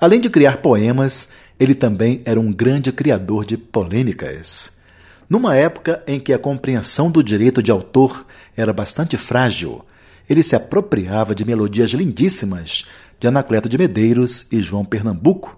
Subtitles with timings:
[0.00, 4.78] Além de criar poemas, ele também era um grande criador de polêmicas.
[5.28, 8.24] Numa época em que a compreensão do direito de autor
[8.56, 9.84] era bastante frágil,
[10.26, 12.86] ele se apropriava de melodias lindíssimas
[13.20, 15.54] de Anacleto de Medeiros e João Pernambuco,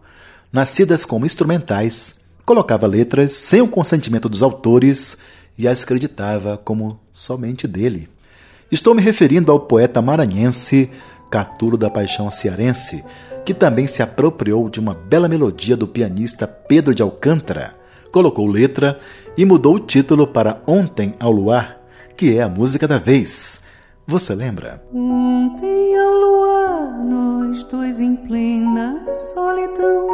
[0.53, 5.19] nascidas como instrumentais, colocava letras sem o consentimento dos autores
[5.57, 8.09] e as acreditava como somente dele.
[8.73, 10.91] Estou me referindo ao poeta maranhense
[11.31, 13.05] Catulo da Paixão Cearense,
[13.45, 17.75] que também se apropriou de uma bela melodia do pianista Pedro de Alcântara,
[18.11, 18.99] colocou letra
[19.37, 21.83] e mudou o título para Ontem ao Luar,
[22.17, 23.61] que é a música da vez.
[24.07, 24.83] Você lembra?
[24.91, 26.52] Ontem ao luar,
[27.03, 30.09] nós dois em plena solidão.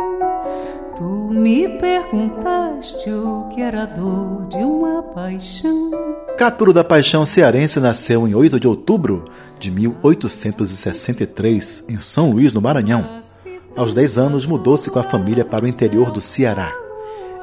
[0.97, 5.91] Tu me perguntaste o que era dor de uma paixão.
[6.37, 9.27] Caturo da Paixão Cearense nasceu em 8 de outubro
[9.59, 13.07] de 1863 em São Luís, no Maranhão.
[13.77, 16.75] Aos 10 anos, mudou-se com a família para o interior do Ceará.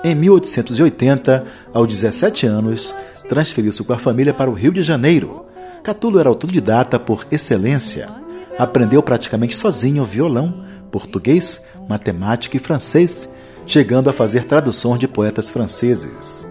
[0.04, 2.94] Em 1880, aos 17 anos,
[3.30, 5.46] transferiu-se com a família para o Rio de Janeiro
[5.86, 8.25] Catulo era autodidata por excelência.
[8.58, 13.30] Aprendeu praticamente sozinho violão, português, matemática e francês,
[13.68, 16.48] chegando a fazer traduções de poetas franceses.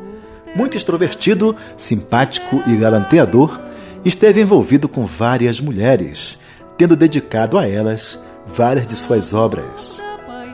[0.55, 3.59] Muito extrovertido, simpático e galanteador,
[4.05, 6.39] esteve envolvido com várias mulheres,
[6.77, 10.01] tendo dedicado a elas várias de suas obras.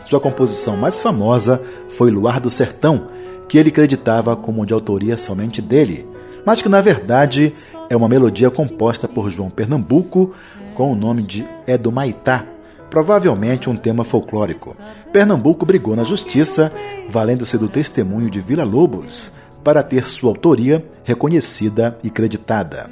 [0.01, 1.61] Sua composição mais famosa
[1.97, 3.09] foi Luar do Sertão,
[3.49, 6.07] que ele acreditava como de autoria somente dele,
[6.47, 7.53] mas que na verdade
[7.89, 10.33] é uma melodia composta por João Pernambuco
[10.81, 12.43] com o nome de Edomaitá,
[12.89, 14.75] provavelmente um tema folclórico.
[15.13, 16.73] Pernambuco brigou na justiça,
[17.07, 19.31] valendo-se do testemunho de Vila Lobos,
[19.63, 22.89] para ter sua autoria reconhecida e creditada.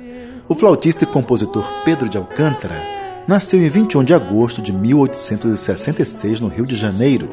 [0.46, 2.78] O flautista e compositor Pedro de Alcântara
[3.26, 7.30] nasceu em 21 de agosto de 1866 no Rio de Janeiro.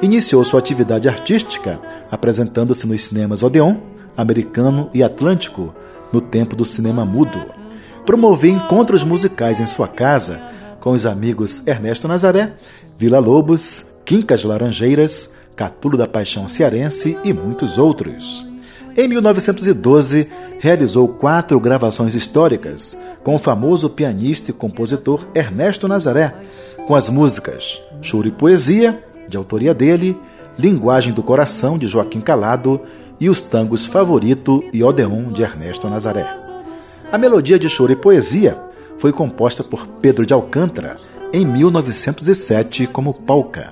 [0.00, 1.78] Iniciou sua atividade artística
[2.10, 3.76] apresentando-se nos cinemas Odeon,
[4.16, 5.74] americano e atlântico
[6.10, 7.61] no tempo do cinema mudo.
[8.04, 10.40] Promovia encontros musicais em sua casa
[10.80, 12.54] com os amigos Ernesto Nazaré,
[12.96, 18.44] Vila Lobos, Quincas Laranjeiras, Catulo da Paixão Cearense e muitos outros.
[18.96, 26.34] Em 1912, realizou quatro gravações históricas com o famoso pianista e compositor Ernesto Nazaré,
[26.86, 30.18] com as músicas Choro e Poesia, de autoria dele,
[30.58, 32.80] Linguagem do Coração, de Joaquim Calado
[33.20, 36.51] e os tangos Favorito e Odeon de Ernesto Nazaré.
[37.12, 38.58] A melodia de choro e poesia
[38.96, 40.96] foi composta por Pedro de Alcântara
[41.30, 43.70] em 1907 como polca.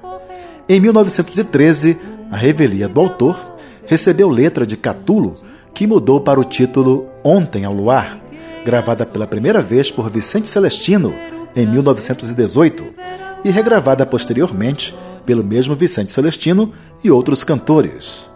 [0.68, 1.98] Em 1913,
[2.30, 3.56] a revelia do autor
[3.86, 5.36] recebeu letra de Catulo,
[5.72, 8.20] que mudou para o título Ontem ao Luar,
[8.62, 11.14] gravada pela primeira vez por Vicente Celestino
[11.56, 12.84] em 1918
[13.42, 14.94] e regravada posteriormente
[15.24, 18.28] pelo mesmo Vicente Celestino e outros cantores.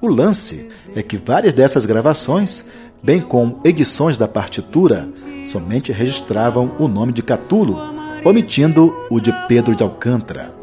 [0.00, 2.66] O lance é que várias dessas gravações,
[3.02, 5.08] bem como edições da partitura,
[5.44, 7.78] somente registravam o nome de Catulo,
[8.24, 10.54] omitindo o de Pedro de Alcântara.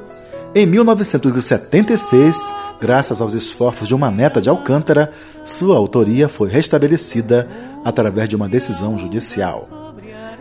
[0.55, 5.11] Em 1976, graças aos esforços de uma neta de Alcântara,
[5.43, 7.47] sua autoria foi restabelecida
[7.83, 9.67] através de uma decisão judicial.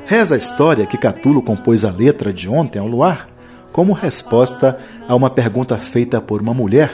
[0.04, 3.26] Reza a história que Catulo compôs a letra de Ontem ao Luar
[3.72, 4.78] como resposta
[5.08, 6.92] a uma pergunta feita por uma mulher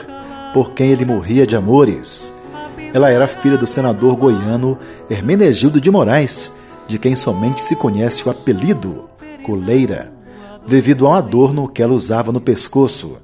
[0.53, 2.33] por quem ele morria de amores.
[2.93, 4.77] Ela era filha do senador goiano
[5.09, 6.55] Hermenegildo de Moraes,
[6.87, 9.09] de quem somente se conhece o apelido
[9.43, 10.19] Coleira
[10.67, 13.17] devido a um adorno que ela usava no pescoço.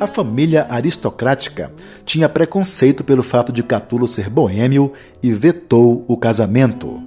[0.00, 1.72] A família aristocrática
[2.04, 4.92] tinha preconceito pelo fato de Catulo ser boêmio
[5.22, 7.02] e vetou o casamento.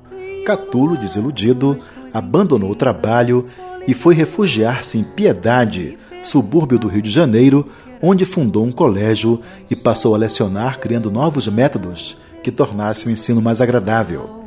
[0.46, 1.78] Catulo, desiludido,
[2.14, 3.48] abandonou o trabalho
[3.88, 7.68] e foi refugiar-se em Piedade, subúrbio do Rio de Janeiro,
[8.02, 13.42] onde fundou um colégio e passou a lecionar criando novos métodos que tornassem o ensino
[13.42, 14.40] mais agradável.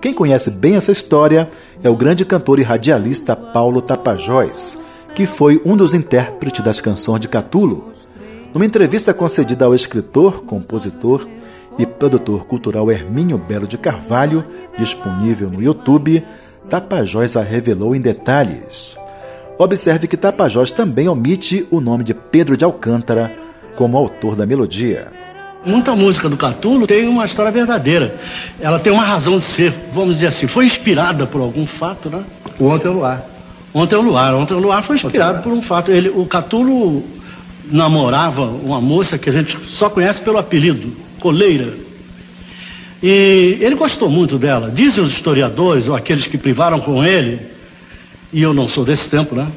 [0.00, 1.50] Quem conhece bem essa história
[1.82, 4.78] é o grande cantor e radialista Paulo Tapajós,
[5.14, 7.92] que foi um dos intérpretes das canções de Catulo.
[8.52, 11.26] Numa entrevista concedida ao escritor, compositor
[11.78, 14.44] e produtor cultural Hermínio Belo de Carvalho,
[14.78, 16.24] disponível no YouTube,
[16.68, 18.96] Tapajós a revelou em detalhes.
[19.58, 23.34] Observe que Tapajós também omite o nome de Pedro de Alcântara
[23.74, 25.08] como autor da melodia.
[25.64, 28.14] Muita música do Catulo tem uma história verdadeira.
[28.60, 32.22] Ela tem uma razão de ser, vamos dizer assim, foi inspirada por algum fato, né?
[32.58, 33.26] O Ontem no Ar.
[33.74, 34.34] Ontem o Luar.
[34.34, 35.90] Ontem o Luar foi inspirado por um fato.
[35.90, 37.02] Ele, o Catulo
[37.70, 41.74] namorava uma moça que a gente só conhece pelo apelido, Coleira.
[43.02, 44.70] E ele gostou muito dela.
[44.70, 47.38] Dizem os historiadores, ou aqueles que privaram com ele,
[48.32, 49.48] e eu não sou desse tempo, né?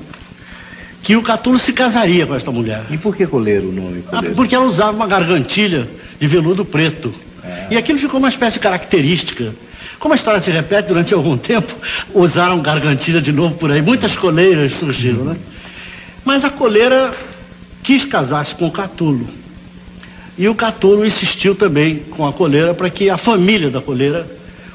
[1.01, 2.83] Que o Catulo se casaria com esta mulher.
[2.91, 4.03] E por que coleiro o nome?
[4.11, 5.87] Ah, porque ela usava uma gargantilha
[6.19, 7.13] de veludo preto.
[7.43, 7.67] É.
[7.71, 9.53] E aquilo ficou uma espécie de característica
[9.99, 11.75] como a história se repete durante algum tempo,
[12.13, 13.81] usaram gargantilha de novo por aí.
[13.81, 15.37] Muitas coleiras surgiram, né?
[16.23, 17.13] Mas a coleira
[17.83, 19.27] quis casar-se com o Catulo.
[20.37, 24.25] E o Catulo insistiu também com a coleira para que a família da coleira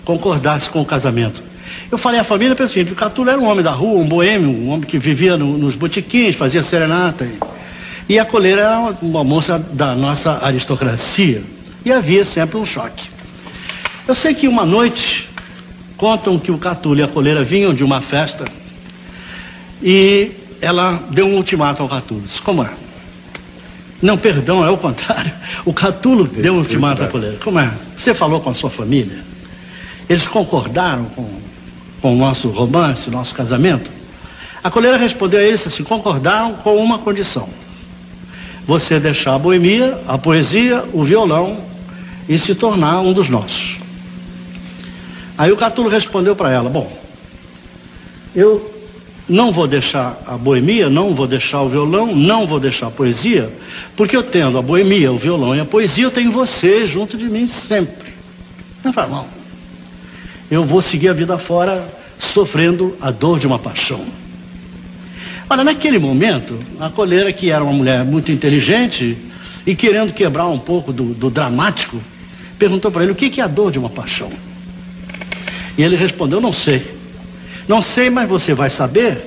[0.04, 1.42] concordasse com o casamento.
[1.90, 4.70] Eu falei a família seguinte, o Catulo era um homem da rua, um boêmio, um
[4.70, 7.24] homem que vivia no, nos botiquins, fazia serenata.
[7.24, 11.42] E, e a coleira era uma, uma moça da nossa aristocracia.
[11.84, 13.08] E havia sempre um choque.
[14.06, 15.28] Eu sei que uma noite
[15.96, 18.44] contam que o Catulo e a coleira vinham de uma festa
[19.82, 22.22] e ela deu um ultimato ao Catulo.
[22.22, 22.70] Disse, como é?
[24.02, 25.32] Não, perdão, é o contrário.
[25.64, 27.38] O Catulo deu um ultimato à coleira.
[27.42, 27.70] Como é?
[27.96, 29.24] Você falou com a sua família?
[30.08, 31.26] Eles concordaram com,
[32.04, 33.90] com o nosso romance, nosso casamento?
[34.62, 37.48] A coleira respondeu a eles assim: concordaram com uma condição.
[38.66, 41.56] Você deixar a boemia, a poesia, o violão
[42.28, 43.78] e se tornar um dos nossos.
[45.38, 46.94] Aí o Catulo respondeu para ela: Bom,
[48.36, 48.70] eu
[49.26, 53.50] não vou deixar a boemia, não vou deixar o violão, não vou deixar a poesia,
[53.96, 57.30] porque eu tendo a boemia, o violão e a poesia, eu tenho você junto de
[57.30, 58.12] mim sempre.
[58.84, 59.43] Não fala, não.
[60.54, 61.84] Eu vou seguir a vida fora
[62.16, 64.04] sofrendo a dor de uma paixão.
[65.50, 69.18] Olha, naquele momento, a coleira, que era uma mulher muito inteligente
[69.66, 72.00] e querendo quebrar um pouco do, do dramático,
[72.56, 74.30] perguntou para ele o que, que é a dor de uma paixão.
[75.76, 76.88] E ele respondeu: Não sei.
[77.66, 79.26] Não sei, mas você vai saber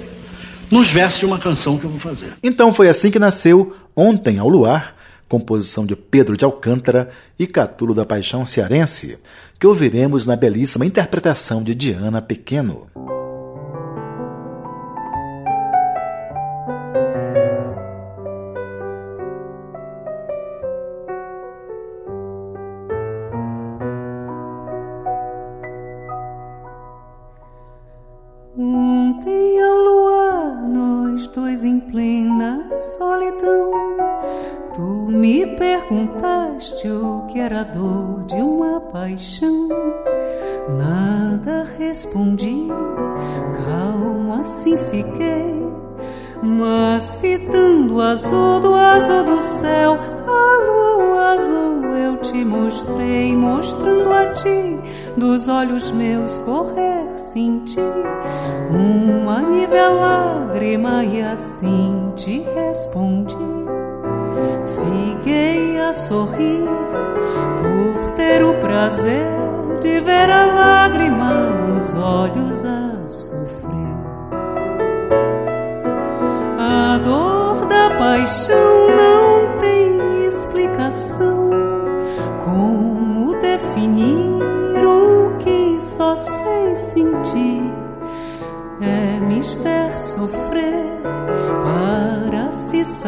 [0.71, 2.35] nos versos de uma canção que eu vou fazer.
[2.41, 4.95] Então foi assim que nasceu Ontem ao Luar,
[5.27, 9.17] composição de Pedro de Alcântara e Catulo da Paixão Cearense,
[9.59, 12.87] que ouviremos na belíssima interpretação de Diana Pequeno.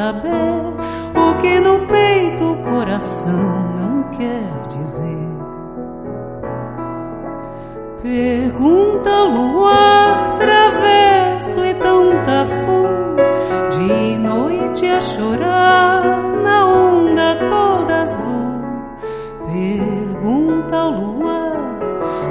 [0.10, 0.74] Saber
[1.16, 5.30] o que no peito o coração não quer dizer.
[8.02, 12.88] Pergunta ao luar travesso e tão tafu
[13.72, 16.02] de noite a chorar
[16.44, 18.64] na onda toda azul.
[19.46, 21.58] Pergunta ao luar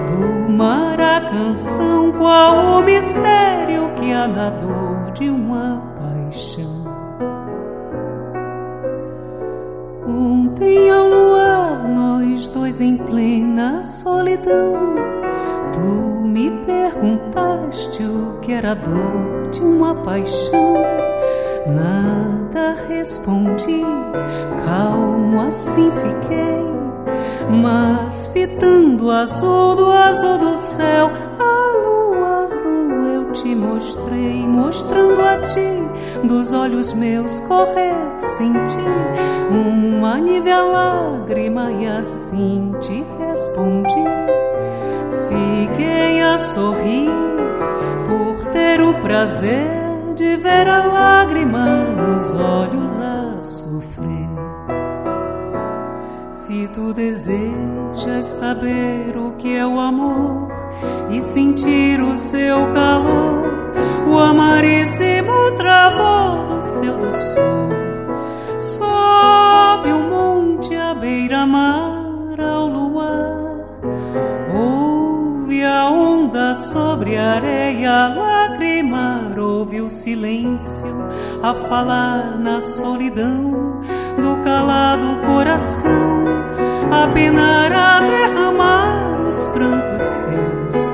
[0.08, 6.67] do mar a canção qual o mistério que há na dor de uma paixão.
[10.08, 14.96] Ontem ao luar nós dois em plena solidão
[15.72, 15.80] Tu
[16.24, 20.74] me perguntaste o que era dor de uma paixão.
[21.66, 23.82] Nada respondi,
[24.64, 26.66] calmo assim fiquei.
[27.62, 31.10] Mas fitando o azul do azul do céu,
[33.42, 38.76] te mostrei, mostrando a ti dos olhos meus correr sem ti
[39.50, 44.04] uma nívea lágrima e assim te respondi.
[45.28, 47.10] Fiquei a sorrir
[48.08, 51.66] por ter o prazer de ver a lágrima
[52.06, 54.28] nos olhos a sofrer.
[56.28, 60.48] Se tu desejas saber que é o amor
[61.10, 63.72] e sentir o seu calor,
[64.06, 67.70] o amaríssimo travor do seu doçor,
[68.58, 73.38] sobe o monte à beira-mar ao luar.
[75.70, 80.88] A onda sobre a areia lacrimar, ouve o silêncio
[81.42, 83.82] a falar na solidão
[84.20, 86.24] do calado coração,
[86.90, 90.92] a penar, a derramar os prantos seus.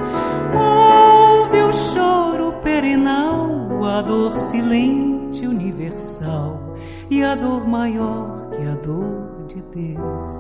[0.55, 6.75] Ouve o choro perenal, a dor silente universal
[7.11, 10.33] e a dor maior que a dor de Deus.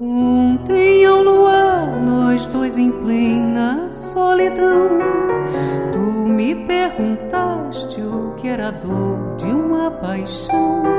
[0.00, 4.98] Ontem ao luar, nós dois em plena solidão.
[5.92, 10.97] Tu me perguntaste o que era dor de uma paixão.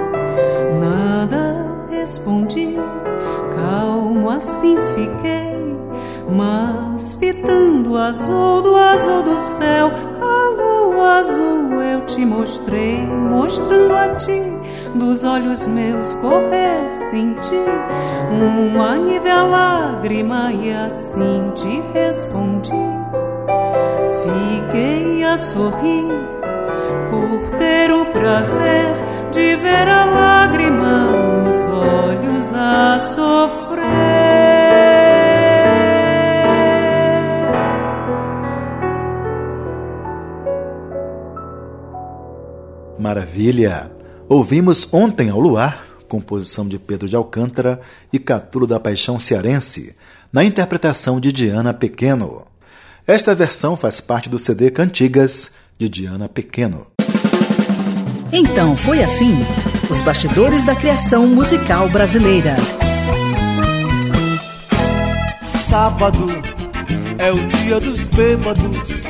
[0.80, 2.76] Nada respondi,
[3.56, 5.60] calmo assim fiquei.
[6.30, 9.92] Mas fitando o azul do azul do céu,
[10.22, 14.60] a lua azul eu te mostrei, mostrando a ti
[14.96, 17.56] dos olhos meus correr senti
[18.32, 22.72] uma nível lágrima e assim te respondi.
[24.24, 26.28] Fiquei a sorrir
[27.10, 28.96] por ter o prazer
[29.32, 33.80] de ver a lágrima nos olhos a sofrer.
[42.98, 43.92] Maravilha!
[44.28, 47.80] Ouvimos Ontem ao Luar, composição de Pedro de Alcântara
[48.12, 49.96] e Catulo da Paixão Cearense,
[50.32, 52.46] na interpretação de Diana Pequeno.
[53.08, 56.86] Esta versão faz parte do CD Cantigas, de Diana Pequeno.
[58.32, 59.36] Então foi assim:
[59.90, 62.56] os bastidores da criação musical brasileira.
[65.70, 66.28] Sábado
[67.18, 69.04] é o dia dos bêbados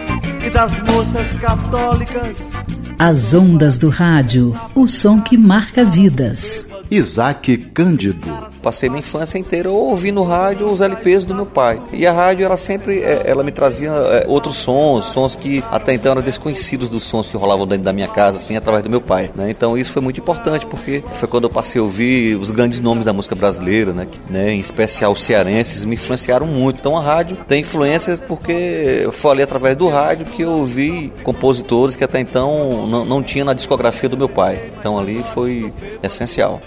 [0.45, 2.49] e das moças católicas
[3.01, 6.67] as ondas do rádio, o som que marca vidas.
[6.91, 8.27] Isaac Cândido.
[8.69, 11.81] Passei minha infância inteira ouvindo rádio os LPs do meu pai.
[11.91, 15.91] E a rádio era sempre, é, ela me trazia é, outros sons, sons que até
[15.95, 19.01] então eram desconhecidos dos sons que rolavam dentro da minha casa, assim, através do meu
[19.01, 19.31] pai.
[19.33, 19.49] Né?
[19.49, 23.05] Então isso foi muito importante, porque foi quando eu passei a ouvir os grandes nomes
[23.05, 24.05] da música brasileira, né?
[24.05, 24.51] Que, né?
[24.51, 26.77] em especial os cearenses, me influenciaram muito.
[26.79, 31.95] Então a rádio tem influências porque foi ali através do rádio que eu ouvi compositores
[31.95, 34.61] que até então não, não tinha na discografia do meu pai.
[34.77, 35.73] Então ali foi
[36.03, 36.61] essencial.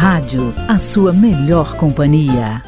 [0.00, 2.62] Rádio, a sua melhor companhia.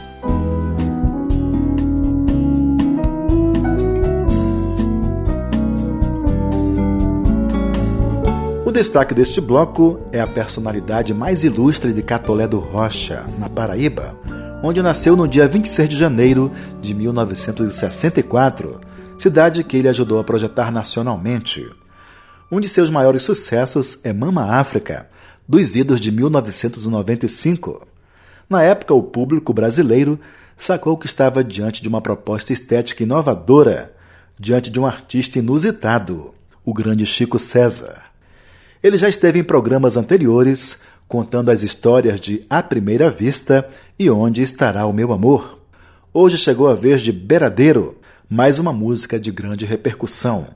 [8.67, 14.15] O destaque deste bloco é a personalidade mais ilustre de Catolé do Rocha, na Paraíba,
[14.63, 18.79] onde nasceu no dia 26 de janeiro de 1964,
[19.17, 21.67] cidade que ele ajudou a projetar nacionalmente.
[22.51, 25.09] Um de seus maiores sucessos é Mama África,
[25.47, 27.87] dos idos de 1995.
[28.49, 30.19] Na época, o público brasileiro
[30.57, 33.95] sacou que estava diante de uma proposta estética inovadora,
[34.39, 36.35] diante de um artista inusitado.
[36.65, 38.03] o grande Chico César.
[38.81, 43.69] Ele já esteve em programas anteriores contando as histórias de A Primeira Vista
[43.99, 45.59] e Onde Estará o Meu Amor.
[46.15, 50.49] Hoje chegou a vez de Beradeiro, mais uma música de grande repercussão.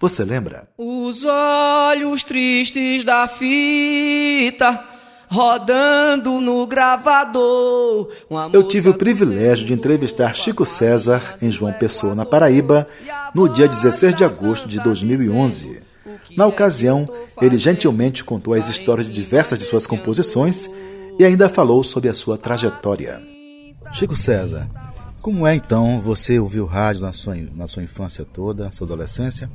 [0.00, 0.68] Você lembra?
[0.76, 4.84] Os olhos tristes da fita
[5.28, 8.08] rodando no gravador.
[8.52, 12.86] Eu tive o privilégio de entrevistar Chico César em João Pessoa, na Paraíba,
[13.34, 15.82] no dia 16 de agosto de 2011.
[16.36, 17.08] Na ocasião,
[17.40, 20.68] ele gentilmente contou as histórias de diversas de suas composições
[21.18, 23.20] e ainda falou sobre a sua trajetória.
[23.92, 24.68] Chico César,
[25.20, 29.50] como é então você ouviu rádio na sua, na sua infância toda, sua adolescência?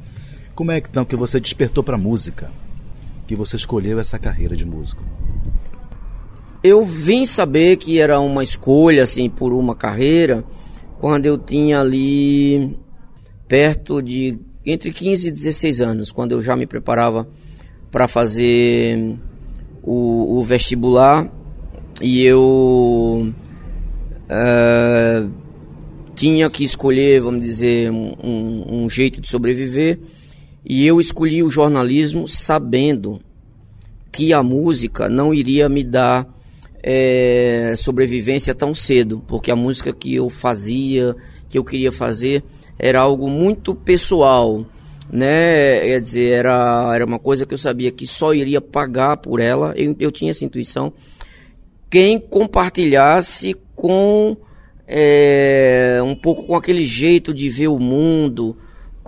[0.60, 2.52] Como é então que você despertou para a música?
[3.26, 5.02] Que você escolheu essa carreira de músico?
[6.62, 10.44] Eu vim saber que era uma escolha assim por uma carreira
[11.00, 12.78] quando eu tinha ali
[13.48, 17.26] perto de entre 15 e 16 anos, quando eu já me preparava
[17.90, 19.18] para fazer
[19.82, 21.32] o, o, vestibular
[22.02, 23.34] e eu
[24.30, 25.32] uh,
[26.14, 29.98] tinha que escolher, vamos dizer, um, um jeito de sobreviver
[30.66, 33.20] e eu escolhi o jornalismo sabendo
[34.12, 36.28] que a música não iria me dar
[36.82, 41.16] é, sobrevivência tão cedo, porque a música que eu fazia,
[41.48, 42.44] que eu queria fazer,
[42.78, 44.66] era algo muito pessoal,
[45.12, 45.80] né?
[45.82, 49.74] Quer dizer, era, era uma coisa que eu sabia que só iria pagar por ela,
[49.76, 50.94] eu, eu tinha essa intuição,
[51.90, 54.38] quem compartilhasse com
[54.88, 58.58] é, um pouco com aquele jeito de ver o mundo,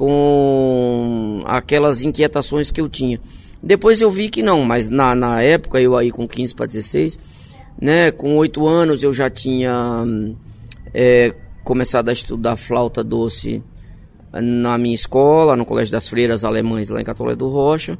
[0.01, 3.21] com aquelas inquietações que eu tinha.
[3.61, 7.19] Depois eu vi que não, mas na, na época, eu aí com 15 para 16,
[7.79, 8.09] né?
[8.09, 10.03] Com oito anos eu já tinha
[10.91, 13.63] é, começado a estudar flauta doce
[14.33, 17.95] na minha escola, no Colégio das Freiras Alemães, lá em Catolé do Rocha.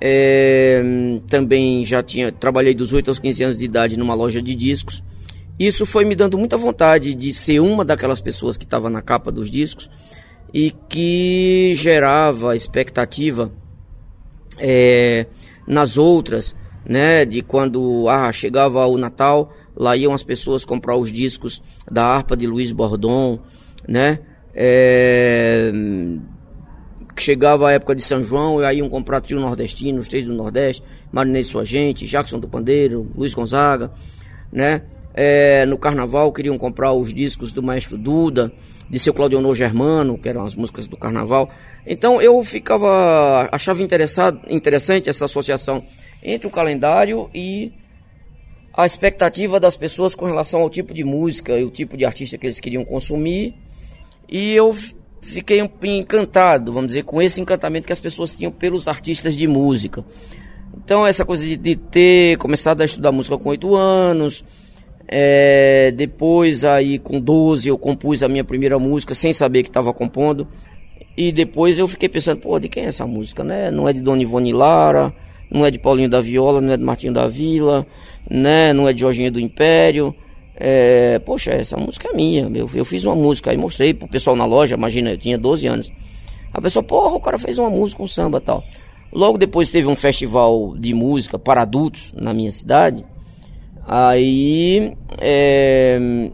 [0.00, 0.80] É,
[1.28, 5.02] também já tinha trabalhei dos 8 aos 15 anos de idade numa loja de discos.
[5.58, 9.32] Isso foi me dando muita vontade de ser uma daquelas pessoas que estava na capa
[9.32, 9.90] dos discos
[10.54, 13.52] e que gerava expectativa
[14.58, 15.26] é,
[15.66, 17.24] nas outras né?
[17.24, 22.36] De quando ah, chegava o Natal, lá iam as pessoas comprar os discos da harpa
[22.36, 23.40] de Luiz Bordon,
[23.88, 24.18] né?
[24.54, 25.72] É,
[27.18, 30.34] chegava a época de São João e aí iam comprar trio nordestino, os três do
[30.34, 33.92] Nordeste, Marinei Sua Gente, Jackson do Pandeiro, Luiz Gonzaga,
[34.52, 34.82] né?
[35.16, 38.52] É, no carnaval queriam comprar os discos do Maestro Duda,
[38.88, 41.50] de seu Claudionor Germano, que eram as músicas do carnaval.
[41.86, 45.84] Então eu ficava, achava interessado, interessante essa associação
[46.22, 47.72] entre o calendário e
[48.72, 52.36] a expectativa das pessoas com relação ao tipo de música e o tipo de artista
[52.36, 53.54] que eles queriam consumir.
[54.28, 54.74] E eu
[55.22, 60.04] fiquei encantado, vamos dizer, com esse encantamento que as pessoas tinham pelos artistas de música.
[60.76, 64.44] Então, essa coisa de, de ter começado a estudar música com 8 anos,
[65.16, 69.94] é, depois aí com 12 eu compus a minha primeira música sem saber que estava
[69.94, 70.48] compondo.
[71.16, 73.70] E depois eu fiquei pensando, pô, de quem é essa música, né?
[73.70, 75.14] Não é de Dona Ivone Lara,
[75.48, 77.86] não é de Paulinho da Viola, não é de Martinho da Vila,
[78.28, 78.72] né?
[78.72, 80.12] Não é de Jorginho do Império.
[80.56, 82.50] É, poxa, essa música é minha.
[82.52, 85.64] Eu, eu fiz uma música aí, mostrei pro pessoal na loja, imagina, eu tinha 12
[85.68, 85.92] anos.
[86.52, 88.64] A pessoa, porra, o cara fez uma música, um samba tal.
[89.12, 93.04] Logo depois teve um festival de música para adultos na minha cidade.
[93.86, 96.30] Aí é,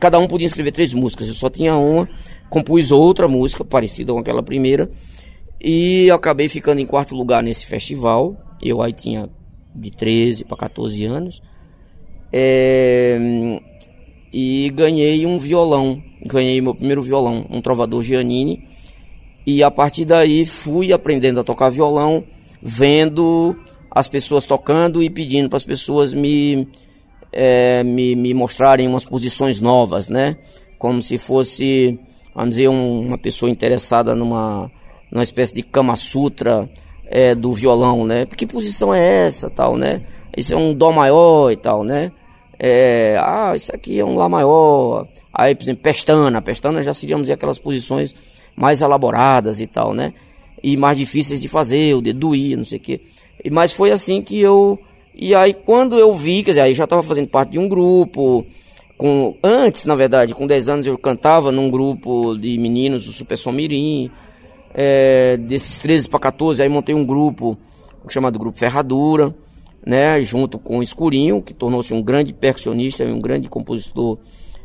[0.00, 1.28] cada um podia escrever três músicas.
[1.28, 2.08] Eu só tinha uma,
[2.48, 4.90] compus outra música parecida com aquela primeira
[5.60, 8.36] e acabei ficando em quarto lugar nesse festival.
[8.62, 9.28] Eu aí tinha
[9.74, 11.42] de 13 para 14 anos.
[12.32, 13.18] É,
[14.32, 16.02] e ganhei um violão.
[16.24, 18.66] Ganhei meu primeiro violão, um trovador Giannini.
[19.46, 22.24] E a partir daí fui aprendendo a tocar violão,
[22.62, 23.56] vendo
[23.90, 26.68] as pessoas tocando e pedindo para as pessoas me,
[27.32, 30.36] é, me, me mostrarem umas posições novas, né?
[30.78, 31.98] Como se fosse,
[32.34, 34.70] vamos dizer, um, uma pessoa interessada numa
[35.10, 36.68] numa espécie de Kama Sutra
[37.06, 38.26] é, do violão, né?
[38.26, 40.02] Que posição é essa, tal, né?
[40.36, 42.12] Isso é um Dó maior e tal, né?
[42.58, 45.06] É, ah, isso aqui é um Lá maior.
[45.32, 46.42] Aí, por exemplo, pestana.
[46.42, 48.14] Pestana já dizer, aquelas posições
[48.54, 50.12] mais elaboradas e tal, né?
[50.62, 53.00] E mais difíceis de fazer, o dedo doía, não sei o quê.
[53.50, 54.78] Mas foi assim que eu...
[55.14, 58.44] E aí, quando eu vi, quer dizer, aí já estava fazendo parte de um grupo...
[58.96, 63.36] Com, antes, na verdade, com 10 anos eu cantava num grupo de meninos do Super
[63.36, 64.10] Somirim
[64.74, 67.56] é, desses 13 para 14, aí montei um grupo
[68.08, 69.34] chamado Grupo Ferradura,
[69.84, 74.18] né, junto com o Escurinho, que tornou-se um grande percussionista e um grande compositor,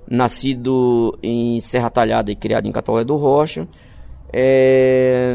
[0.10, 3.68] nascido em Serra Talhada e criado em Catolé do Rocha.
[4.32, 5.34] É,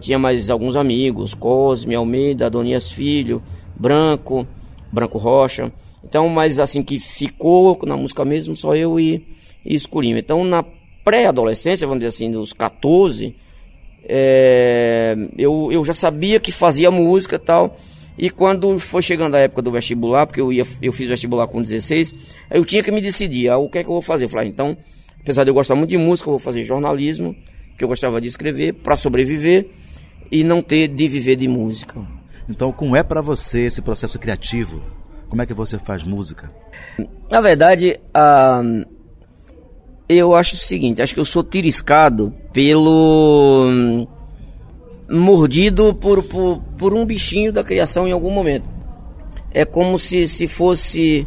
[0.00, 3.42] Tinha mais alguns amigos, Cosme, Almeida, Adonias Filho,
[3.76, 4.46] Branco,
[4.92, 5.72] Branco Rocha.
[6.04, 9.26] Então, mas assim, que ficou na música mesmo, só eu e,
[9.64, 10.18] e Escurinho.
[10.18, 10.64] Então, na
[11.04, 13.34] pré-adolescência, vamos dizer assim, dos 14,
[14.04, 17.76] é, eu, eu já sabia que fazia música e tal.
[18.16, 21.62] E quando foi chegando a época do vestibular, porque eu, ia, eu fiz vestibular com
[21.62, 22.14] 16,
[22.50, 24.24] eu tinha que me decidir, ah, o que é que eu vou fazer?
[24.24, 24.76] Eu falei, ah, então,
[25.20, 27.36] apesar de eu gostar muito de música, eu vou fazer jornalismo,
[27.78, 29.68] que eu gostava de escrever, para sobreviver
[30.32, 31.94] e não ter de viver de música.
[32.48, 34.82] Então, como é para você esse processo criativo?
[35.28, 36.50] Como é que você faz música?
[37.30, 38.84] Na verdade, uh,
[40.08, 44.06] eu acho o seguinte, acho que eu sou tiriscado pelo hum,
[45.08, 48.68] mordido por, por, por um bichinho da criação em algum momento.
[49.52, 51.26] É como se, se fosse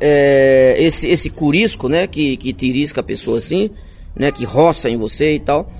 [0.00, 3.70] é, esse, esse curisco, né, que, que tirisca a pessoa assim,
[4.16, 5.70] né, que roça em você e tal,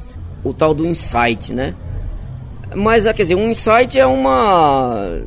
[0.45, 1.75] o tal do insight, né?
[2.75, 5.19] Mas, quer dizer, um insight é uma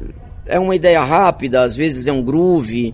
[0.46, 2.94] é uma ideia rápida, às vezes é um groove,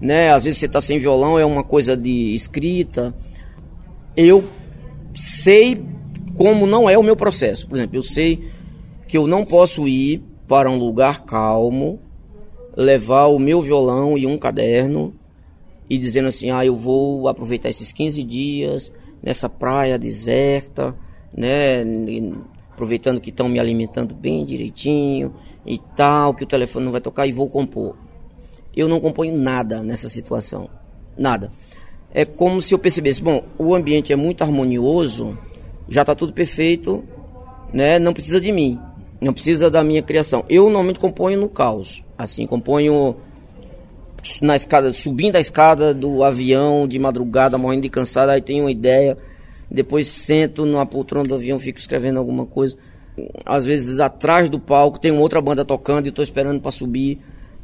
[0.00, 0.30] né?
[0.30, 3.14] Às vezes você está sem violão, é uma coisa de escrita.
[4.16, 4.44] Eu
[5.14, 5.82] sei
[6.36, 7.66] como não é o meu processo.
[7.66, 8.48] Por exemplo, eu sei
[9.08, 12.00] que eu não posso ir para um lugar calmo,
[12.76, 15.14] levar o meu violão e um caderno
[15.88, 18.92] e dizendo assim: "Ah, eu vou aproveitar esses 15 dias
[19.26, 20.94] nessa praia deserta,
[21.36, 21.82] né,
[22.70, 25.34] aproveitando que estão me alimentando bem direitinho
[25.66, 27.96] e tal, que o telefone não vai tocar e vou compor.
[28.76, 30.70] Eu não componho nada nessa situação.
[31.18, 31.50] Nada.
[32.14, 35.36] É como se eu percebesse, bom, o ambiente é muito harmonioso,
[35.88, 37.02] já está tudo perfeito,
[37.72, 37.98] né?
[37.98, 38.78] Não precisa de mim,
[39.20, 40.44] não precisa da minha criação.
[40.48, 43.16] Eu normalmente componho no caos, assim, componho
[44.40, 48.70] na escada, subindo a escada do avião de madrugada, morrendo de cansado, aí tenho uma
[48.70, 49.16] ideia,
[49.70, 52.76] depois sento na poltrona do avião, fico escrevendo alguma coisa.
[53.44, 57.18] Às vezes atrás do palco tem outra banda tocando e estou esperando para subir.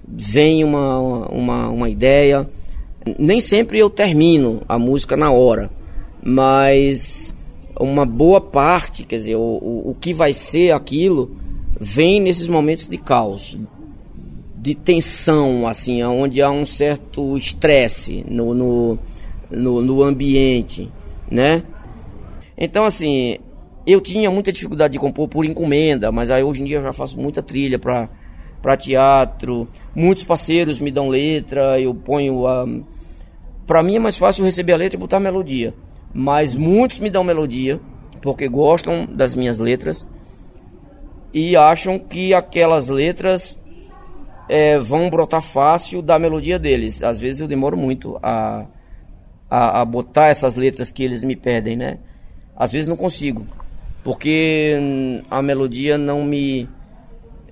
[0.06, 0.98] Vem uma,
[1.28, 2.48] uma, uma ideia.
[3.18, 5.70] Nem sempre eu termino a música na hora,
[6.22, 7.34] mas
[7.78, 11.36] uma boa parte, quer dizer, o, o, o que vai ser aquilo,
[11.78, 13.58] vem nesses momentos de caos,
[14.62, 18.98] de tensão, assim, onde há um certo estresse no, no,
[19.50, 20.88] no, no ambiente,
[21.28, 21.64] né?
[22.56, 23.38] Então, assim,
[23.84, 26.92] eu tinha muita dificuldade de compor por encomenda, mas aí hoje em dia eu já
[26.92, 28.08] faço muita trilha para
[28.62, 29.66] para teatro.
[29.92, 32.64] Muitos parceiros me dão letra, eu ponho a
[33.66, 35.74] para mim é mais fácil receber a letra e botar a melodia,
[36.14, 37.80] mas muitos me dão melodia
[38.20, 40.06] porque gostam das minhas letras
[41.34, 43.58] e acham que aquelas letras
[44.52, 47.02] é, vão brotar fácil da melodia deles.
[47.02, 48.66] Às vezes eu demoro muito a,
[49.48, 51.98] a, a botar essas letras que eles me pedem, né?
[52.54, 53.46] Às vezes não consigo,
[54.04, 54.78] porque
[55.30, 56.68] a melodia não me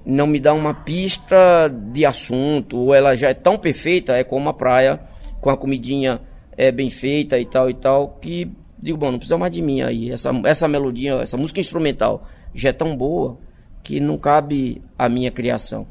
[0.04, 4.50] não me dá uma pista de assunto, ou ela já é tão perfeita, é como
[4.50, 5.00] a praia,
[5.40, 6.20] com a comidinha
[6.54, 9.80] é bem feita e tal e tal, que digo, bom, não precisa mais de mim
[9.80, 10.10] aí.
[10.10, 13.38] Essa, essa melodia, essa música instrumental já é tão boa
[13.82, 15.86] que não cabe a minha criação,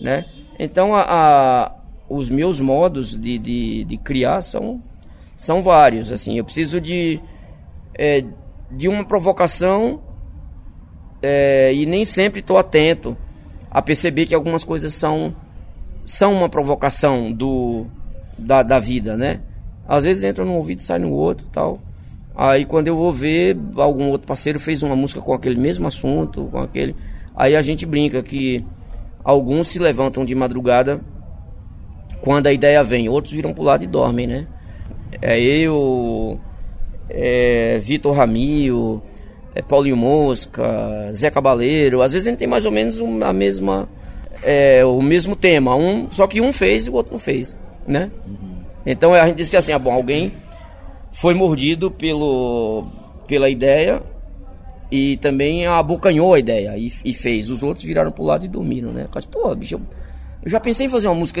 [0.00, 0.24] né?
[0.64, 1.72] Então, a, a
[2.08, 4.82] os meus modos de, de, de, criar são,
[5.36, 6.36] são vários, assim.
[6.36, 7.18] Eu preciso de,
[7.94, 8.24] é,
[8.70, 10.00] de uma provocação
[11.22, 13.16] é, e nem sempre estou atento
[13.70, 15.34] a perceber que algumas coisas são
[16.04, 17.86] são uma provocação do
[18.36, 19.40] da, da vida, né?
[19.88, 21.80] Às vezes entra num ouvido sai no outro, tal.
[22.34, 26.48] Aí quando eu vou ver algum outro parceiro fez uma música com aquele mesmo assunto,
[26.50, 26.94] com aquele,
[27.34, 28.64] aí a gente brinca que
[29.24, 31.00] alguns se levantam de madrugada
[32.20, 34.46] quando a ideia vem, outros viram pro lado e dormem, né?
[35.20, 36.38] É eu,
[37.10, 39.02] é, Vitor Ramil,
[39.54, 42.00] é, Paulinho Mosca, Zé Cabaleiro.
[42.00, 43.88] Às vezes a gente tem mais ou menos a mesma,
[44.42, 48.10] é, o mesmo tema, um, só que um fez e o outro não fez, né?
[48.26, 48.62] Uhum.
[48.86, 50.32] Então a gente diz que assim, ah, bom, alguém
[51.12, 52.86] foi mordido pelo,
[53.26, 54.02] pela ideia
[54.92, 57.48] e também abocanhou a ideia e, e fez.
[57.48, 59.08] Os outros viraram pro lado e dormiram, né?
[59.12, 59.80] Mas, pô, bicho, eu,
[60.44, 61.40] eu já pensei em fazer uma música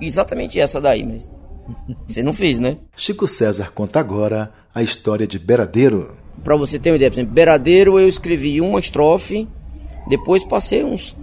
[0.00, 1.30] exatamente essa daí, mas
[2.08, 2.76] você não fez, né?
[2.96, 6.16] Chico César conta agora a história de Beradeiro.
[6.42, 9.46] Para você ter uma ideia, por exemplo, Beradeiro eu escrevi uma estrofe,
[10.08, 11.16] depois passei uns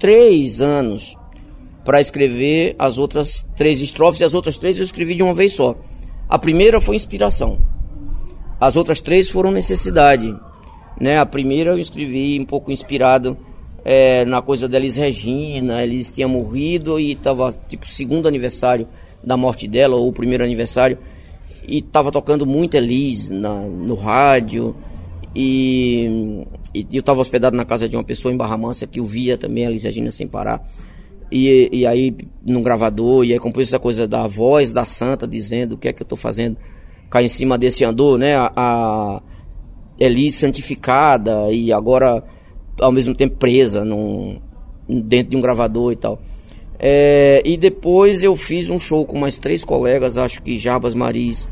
[0.00, 1.16] três anos
[1.84, 5.52] para escrever as outras três estrofes e as outras três eu escrevi de uma vez
[5.52, 5.76] só.
[6.28, 7.60] A primeira foi inspiração,
[8.60, 10.34] as outras três foram necessidade.
[11.00, 11.18] Né?
[11.18, 13.36] A primeira eu escrevi um pouco inspirado
[13.84, 18.86] é, na coisa da Elis Regina, Elis tinha morrido e estava tipo segundo aniversário
[19.24, 20.98] da morte dela, ou primeiro aniversário,
[21.66, 24.76] e estava tocando muito Elis na, no rádio,
[25.34, 29.04] e, e eu estava hospedado na casa de uma pessoa em Barra Mansa que eu
[29.04, 30.62] via também a Liz Regina sem parar.
[31.30, 35.74] E, e aí, num gravador, e aí compôs essa coisa da voz da santa dizendo
[35.74, 36.56] o que é que eu estou fazendo.
[37.08, 38.34] Cai em cima desse andor, né?
[38.34, 39.22] A, a
[40.00, 42.24] Elis santificada e agora
[42.80, 44.40] ao mesmo tempo presa num,
[44.88, 46.18] dentro de um gravador e tal.
[46.78, 51.46] É, e depois eu fiz um show com mais três colegas, acho que Jarbas Maris,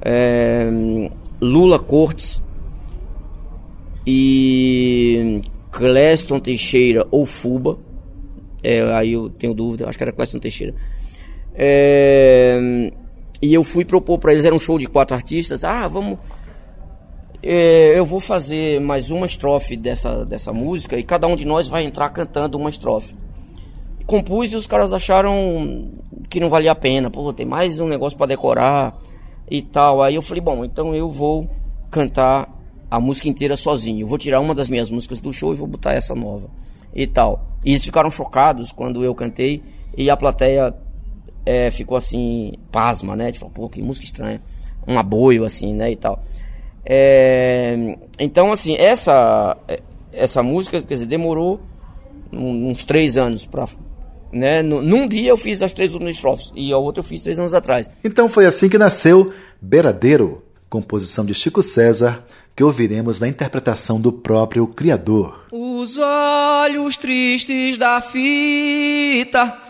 [0.00, 0.68] é,
[1.40, 2.40] Lula Cortes
[4.06, 7.78] e Cleston Teixeira ou Fuba.
[8.62, 10.74] É, aí eu tenho dúvida, acho que era Cleston Teixeira.
[11.54, 12.92] É,
[13.42, 15.64] e eu fui propor para eles, era um show de quatro artistas.
[15.64, 16.18] Ah, vamos.
[17.42, 21.66] É, eu vou fazer mais uma estrofe dessa, dessa música e cada um de nós
[21.66, 23.14] vai entrar cantando uma estrofe
[24.10, 25.92] compus e os caras acharam
[26.28, 27.08] que não valia a pena.
[27.08, 28.98] Pô, tem mais um negócio para decorar
[29.48, 30.02] e tal.
[30.02, 31.48] Aí eu falei, bom, então eu vou
[31.92, 32.52] cantar
[32.90, 34.00] a música inteira sozinho.
[34.00, 36.50] Eu vou tirar uma das minhas músicas do show e vou botar essa nova
[36.92, 37.46] e tal.
[37.64, 39.62] E eles ficaram chocados quando eu cantei
[39.96, 40.74] e a plateia
[41.46, 43.30] é, ficou assim, pasma, né?
[43.30, 44.42] Tipo, pô, que música estranha.
[44.88, 45.92] Um aboio, assim, né?
[45.92, 46.20] E tal.
[46.84, 49.56] É, então, assim, essa,
[50.12, 51.60] essa música, quer dizer, demorou
[52.32, 53.66] uns três anos para
[54.32, 54.62] né?
[54.62, 57.52] Num dia eu fiz as três últimas estrofes e a outra eu fiz três anos
[57.52, 57.90] atrás.
[58.04, 64.12] Então foi assim que nasceu Beiradeiro, composição de Chico César, que ouviremos na interpretação do
[64.12, 65.46] próprio criador.
[65.50, 69.69] Os olhos tristes da fita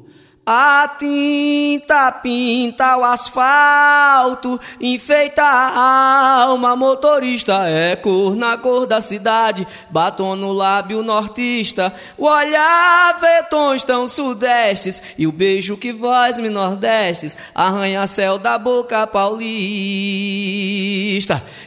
[0.53, 6.75] A tinta pinta o asfalto, enfeita a alma.
[6.75, 11.93] Motorista é cor na cor da cidade, batom no lábio nortista.
[12.17, 18.37] O olhar vê tons tão sudestes e o beijo que voz me nordestes arranha céu
[18.37, 19.41] da boca paulista.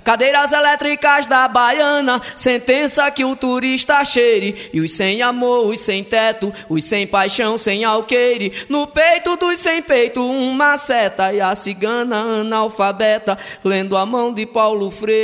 [0.05, 4.69] Cadeiras elétricas da baiana, sentença que o turista cheire.
[4.75, 9.61] E os sem amor, os sem teto, os sem paixão, sem alqueire no peito dos
[9.61, 15.15] sem peito, uma seta e a cigana analfabeta, lendo a mão de Paulo Freire.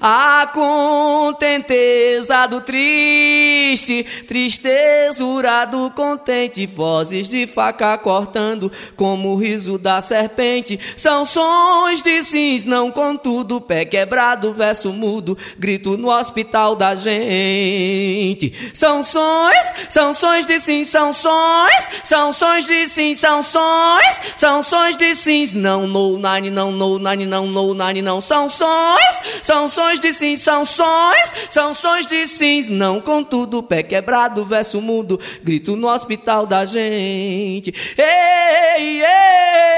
[0.00, 10.00] A contenteza do triste, tristezura do contente, vozes de faca cortando, como o riso da
[10.00, 10.78] serpente.
[10.96, 18.52] São sons de sims, não contudo, pé quebrado, verso mudo, grito no hospital da gente.
[18.72, 25.14] São sons, são sons de sim, são sons, são de sim, são sons, são de
[25.14, 28.98] sims, não no nine, não no nine, não no nine, não são sons,
[29.44, 35.76] são de sim, são sons, são de sims, não contudo, pé quebrado, verso mudo, grito
[35.76, 37.72] no hospital da gente.
[37.96, 39.04] Ei,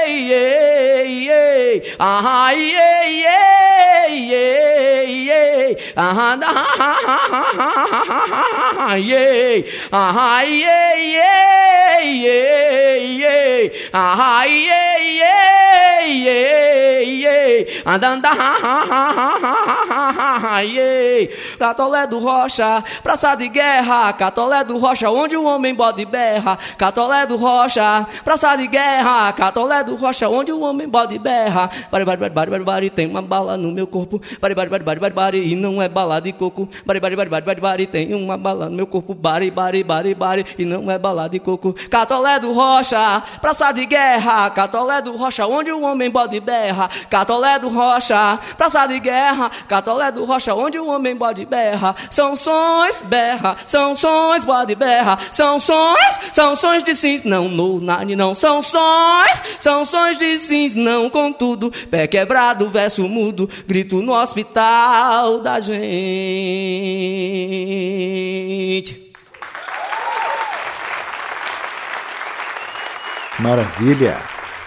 [0.07, 3.25] ei, ei, ei, ah, ei, ei,
[4.05, 6.37] ei, ei, ei, ah,
[8.79, 18.27] ah, ei, ah, ei, ei, ei, ei, ah, ei, ei, ei, ei, andando,
[20.61, 26.57] ei, Catolé do Rocha, praça de guerra, Catolé do Rocha, onde o homem bode berra,
[26.77, 32.05] Catolé do Rocha, praça de guerra, Catolé do Rocha, onde o homem bode berra, bari,
[32.05, 35.13] bari, bari, bari, bari, tem uma bala no meu corpo, bari, bari, bari, bari, bari,
[35.13, 38.69] bari, e não é bala de coco, bari, bari, bari, bari, bari, tem uma bala
[38.69, 42.51] no meu corpo, bari, bari, bari, bari, e não é bala de coco, Catolé do
[42.51, 48.39] Rocha, praça de guerra, Catolé do Rocha, onde o homem bode berra, Catolé do Rocha,
[48.57, 53.95] praça de guerra, Catolé do Rocha, onde o homem bode berra, são sons, berra, são
[53.95, 59.41] sons, bode berra, são sons, são sons de sims, não, no, nani, não, são sons,
[59.59, 65.83] são sons de sims, não, contudo, pé quebrado, verso mudo, grito no hospital da gente.
[73.39, 74.17] Maravilha!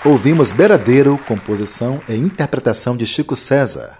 [0.04, 3.98] Ouvimos Beiradeiro, composição e interpretação de Chico César.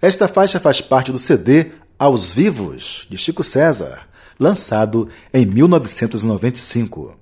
[0.00, 4.00] Esta faixa faz parte do CD Aos Vivos, de Chico César,
[4.40, 7.16] lançado em 1995.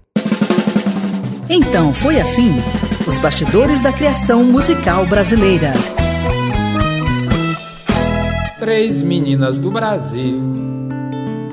[1.48, 2.52] Então foi assim:
[3.06, 5.72] os bastidores da criação musical brasileira.
[8.60, 10.40] Três meninas do Brasil,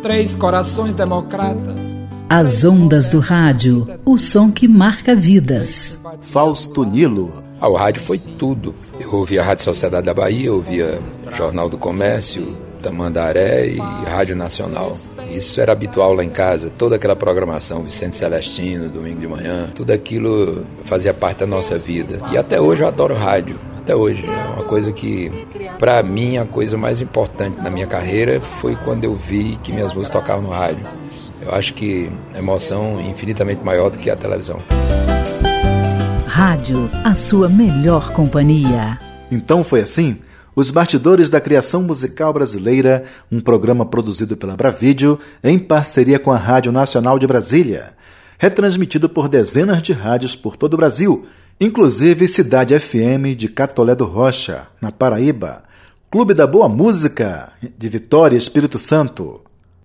[0.01, 2.02] três corações democratas
[2.35, 5.99] as ondas do rádio, o som que marca vidas.
[6.19, 7.29] Fausto Nilo.
[7.61, 8.73] Ah, o rádio foi tudo.
[8.99, 10.99] Eu ouvia a Rádio Sociedade da Bahia, eu ouvia
[11.37, 14.97] Jornal do Comércio, Tamandaré e Rádio Nacional.
[15.29, 19.91] Isso era habitual lá em casa, toda aquela programação, Vicente Celestino, domingo de manhã, tudo
[19.91, 22.19] aquilo fazia parte da nossa vida.
[22.31, 24.25] E até hoje eu adoro rádio, até hoje.
[24.25, 25.31] É uma coisa que,
[25.77, 29.93] para mim, a coisa mais importante na minha carreira foi quando eu vi que minhas
[29.93, 31.02] músicas tocavam no rádio.
[31.45, 34.61] Eu acho que emoção é infinitamente maior do que a televisão.
[36.25, 38.97] Rádio, a sua melhor companhia.
[39.29, 40.19] Então foi assim?
[40.55, 46.37] Os Bastidores da Criação Musical Brasileira, um programa produzido pela Bravídeo em parceria com a
[46.37, 47.93] Rádio Nacional de Brasília.
[48.39, 51.27] Retransmitido por dezenas de rádios por todo o Brasil,
[51.59, 55.63] inclusive Cidade FM de Catolé do Rocha, na Paraíba,
[56.09, 59.41] Clube da Boa Música de Vitória, Espírito Santo,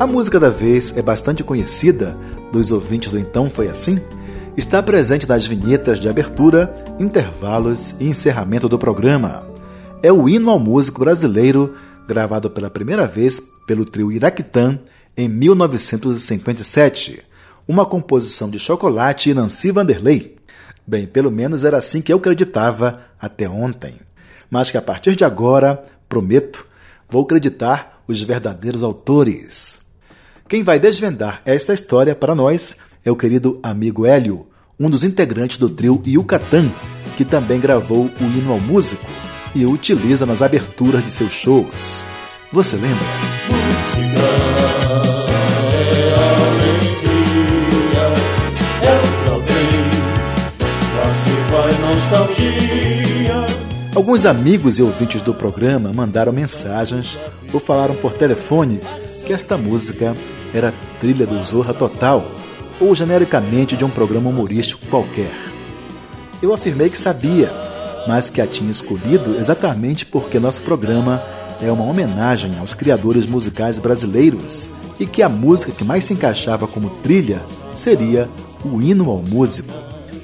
[0.00, 2.16] A música da vez é bastante conhecida
[2.52, 4.00] dos ouvintes do Então Foi Assim?
[4.56, 9.44] está presente nas vinhetas de abertura, intervalos e encerramento do programa.
[10.00, 11.74] É o hino ao músico brasileiro,
[12.06, 14.78] gravado pela primeira vez pelo trio Iraquitã
[15.16, 17.20] em 1957,
[17.66, 20.36] uma composição de Chocolate e Nancy Vanderlei.
[20.86, 23.96] Bem, pelo menos era assim que eu acreditava até ontem.
[24.48, 26.64] Mas que a partir de agora, prometo,
[27.10, 29.87] vou acreditar os verdadeiros autores.
[30.48, 34.46] Quem vai desvendar essa história para nós é o querido amigo Hélio,
[34.80, 36.70] um dos integrantes do trio Yucatán,
[37.18, 39.04] que também gravou o hino ao músico
[39.54, 42.02] e o utiliza nas aberturas de seus shows.
[42.50, 43.04] Você lembra?
[43.50, 44.48] Música.
[53.94, 57.18] Alguns amigos e ouvintes do programa mandaram mensagens
[57.52, 58.78] ou falaram por telefone
[59.26, 60.14] que esta música
[60.52, 62.24] era trilha do Zorra Total
[62.80, 65.32] ou genericamente de um programa humorístico qualquer.
[66.40, 67.52] Eu afirmei que sabia,
[68.06, 71.22] mas que a tinha escolhido exatamente porque nosso programa
[71.60, 74.68] é uma homenagem aos criadores musicais brasileiros
[75.00, 77.42] e que a música que mais se encaixava como trilha
[77.74, 78.28] seria
[78.64, 79.72] o hino ao músico.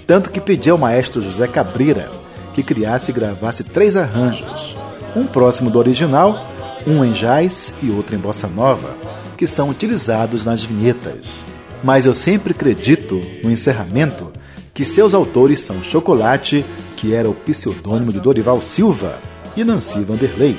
[0.07, 2.11] Tanto que pedi ao maestro José Cabreira
[2.53, 4.77] que criasse e gravasse três arranjos,
[5.17, 6.47] um próximo do original,
[6.87, 8.97] um em jazz e outro em bossa nova,
[9.37, 11.45] que são utilizados nas vinhetas
[11.85, 14.33] mas eu sempre acredito, no encerramento,
[14.73, 16.65] que seus autores são Chocolate,
[16.97, 19.19] que era o pseudônimo de Dorival Silva,
[19.55, 20.57] e Nancy Vanderlei.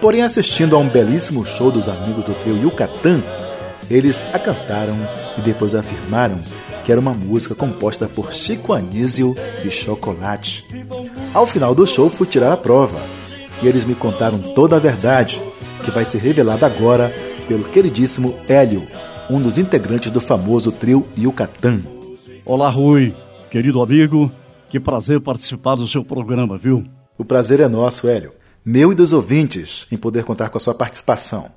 [0.00, 3.22] Porém, assistindo a um belíssimo show dos amigos do trio Yucatán,
[3.88, 4.98] eles a cantaram
[5.38, 6.40] e depois afirmaram
[6.84, 10.66] que era uma música composta por Chico Anísio e Chocolate.
[11.32, 13.00] Ao final do show, fui tirar a prova
[13.62, 15.40] e eles me contaram toda a verdade,
[15.84, 17.12] que vai ser revelada agora
[17.46, 18.86] pelo queridíssimo Hélio,
[19.30, 21.82] um dos integrantes do famoso trio Yucatán.
[22.44, 23.14] Olá, Rui,
[23.50, 24.30] querido amigo,
[24.68, 26.84] que prazer participar do seu programa, viu?
[27.16, 28.32] O prazer é nosso, Hélio.
[28.64, 31.50] Meu e dos ouvintes em poder contar com a sua participação.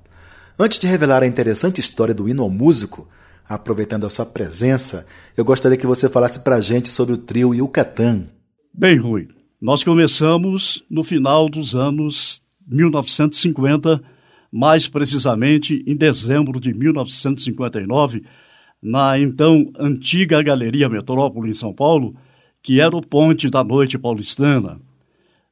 [0.58, 3.08] Antes de revelar a interessante história do hino ao músico,
[3.48, 8.28] aproveitando a sua presença, eu gostaria que você falasse pra gente sobre o trio Yucatán.
[8.74, 9.28] Bem, Rui,
[9.62, 14.15] nós começamos no final dos anos 1950
[14.56, 18.24] mais precisamente em dezembro de 1959,
[18.82, 22.15] na então antiga Galeria Metrópole em São Paulo,
[22.63, 24.80] que era o ponte da noite paulistana.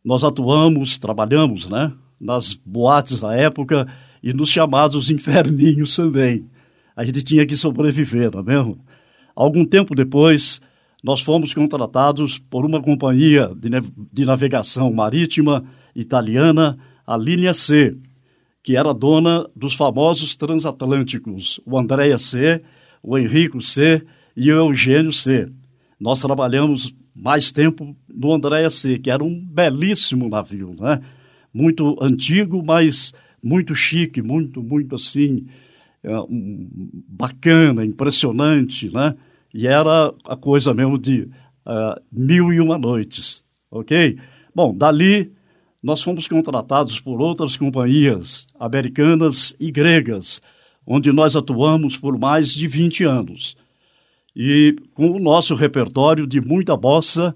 [0.05, 3.85] Nós atuamos, trabalhamos, né, nas boates da época
[4.23, 6.45] e nos chamados inferninhos também.
[6.95, 8.79] A gente tinha que sobreviver, não é mesmo?
[9.35, 10.61] Algum tempo depois,
[11.03, 13.69] nós fomos contratados por uma companhia de,
[14.11, 17.97] de navegação marítima italiana, a Linha C,
[18.63, 22.61] que era dona dos famosos transatlânticos, o Andréa C.,
[23.03, 24.01] o Henrico C.
[24.35, 25.49] e o Eugênio C.
[25.99, 31.01] Nós trabalhamos mais tempo no Andréa C., que era um belíssimo navio, né?
[31.53, 35.45] Muito antigo, mas muito chique, muito, muito assim,
[36.01, 36.11] é,
[37.09, 39.15] bacana, impressionante, né?
[39.53, 41.29] E era a coisa mesmo de
[41.65, 44.17] uh, mil e uma noites, ok?
[44.55, 45.31] Bom, dali
[45.81, 50.41] nós fomos contratados por outras companhias americanas e gregas,
[50.87, 53.57] onde nós atuamos por mais de 20 anos.
[54.35, 57.35] e com o nosso repertório de muita bossa,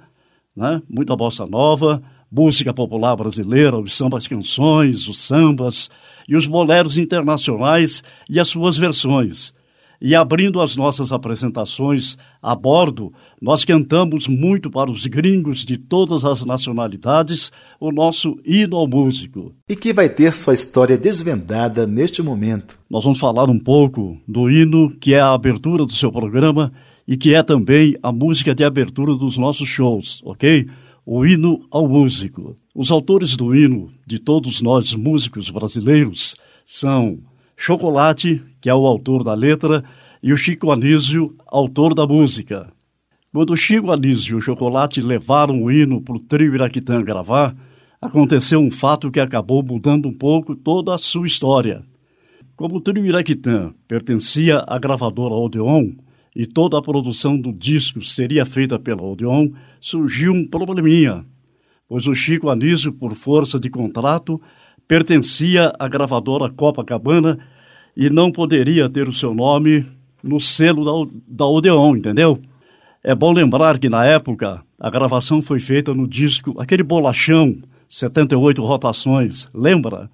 [0.55, 0.81] né?
[0.89, 2.01] muita bossa nova,
[2.31, 5.91] música popular brasileira, os sambas canções, os sambas
[6.27, 9.53] e os boleros internacionais e as suas versões.
[9.99, 16.23] E abrindo as nossas apresentações a bordo, nós cantamos muito para os gringos de todas
[16.23, 19.53] as nacionalidades o nosso hino ao músico.
[19.67, 22.77] E que vai ter sua história desvendada neste momento.
[22.89, 26.71] Nós vamos falar um pouco do hino que é a abertura do seu programa
[27.07, 30.67] e que é também a música de abertura dos nossos shows, ok?
[31.05, 32.55] O hino ao músico.
[32.75, 36.35] Os autores do hino de todos nós músicos brasileiros
[36.65, 37.17] são
[37.59, 39.83] Chocolate, que é o autor da letra,
[40.21, 42.71] e o Chico Anísio, autor da música.
[43.33, 47.55] Quando Chico Anísio e o Chocolate levaram o hino para o trio Iraquitã gravar,
[47.99, 51.83] aconteceu um fato que acabou mudando um pouco toda a sua história.
[52.55, 55.93] Como o trio Iraquitã pertencia à gravadora Odeon
[56.35, 59.49] e toda a produção do disco seria feita pela Odeon,
[59.81, 61.25] surgiu um probleminha,
[61.89, 64.39] pois o Chico Anísio, por força de contrato,
[64.87, 67.39] pertencia à gravadora Copacabana
[67.95, 69.85] e não poderia ter o seu nome
[70.23, 72.39] no selo da, da Odeon, entendeu?
[73.03, 77.57] É bom lembrar que na época a gravação foi feita no disco, aquele bolachão,
[77.89, 80.09] 78 rotações, lembra?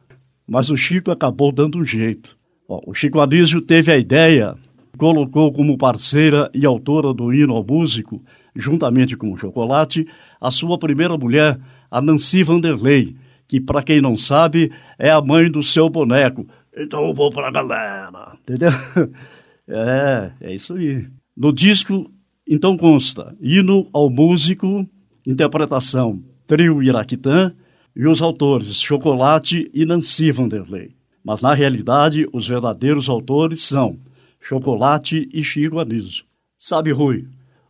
[0.47, 2.37] Mas o Chico acabou dando um jeito.
[2.67, 4.55] Bom, o Chico Anísio teve a ideia,
[4.97, 8.21] colocou como parceira e autora do hino ao músico,
[8.55, 10.07] juntamente com o Chocolate,
[10.39, 11.59] a sua primeira mulher,
[11.89, 13.15] a Nancy Vanderlei,
[13.47, 16.47] que para quem não sabe é a mãe do seu boneco.
[16.75, 18.71] Então eu vou para a galera, entendeu?
[19.65, 21.07] É, é isso aí.
[21.37, 22.11] No disco,
[22.45, 24.85] então consta hino ao músico,
[25.25, 27.55] interpretação trio Iraquitã
[27.95, 30.95] e os autores Chocolate e Nancy Vanderlei.
[31.23, 33.97] Mas na realidade, os verdadeiros autores são
[34.39, 36.25] Chocolate e Chico Anísio.
[36.57, 37.25] Sabe, Rui,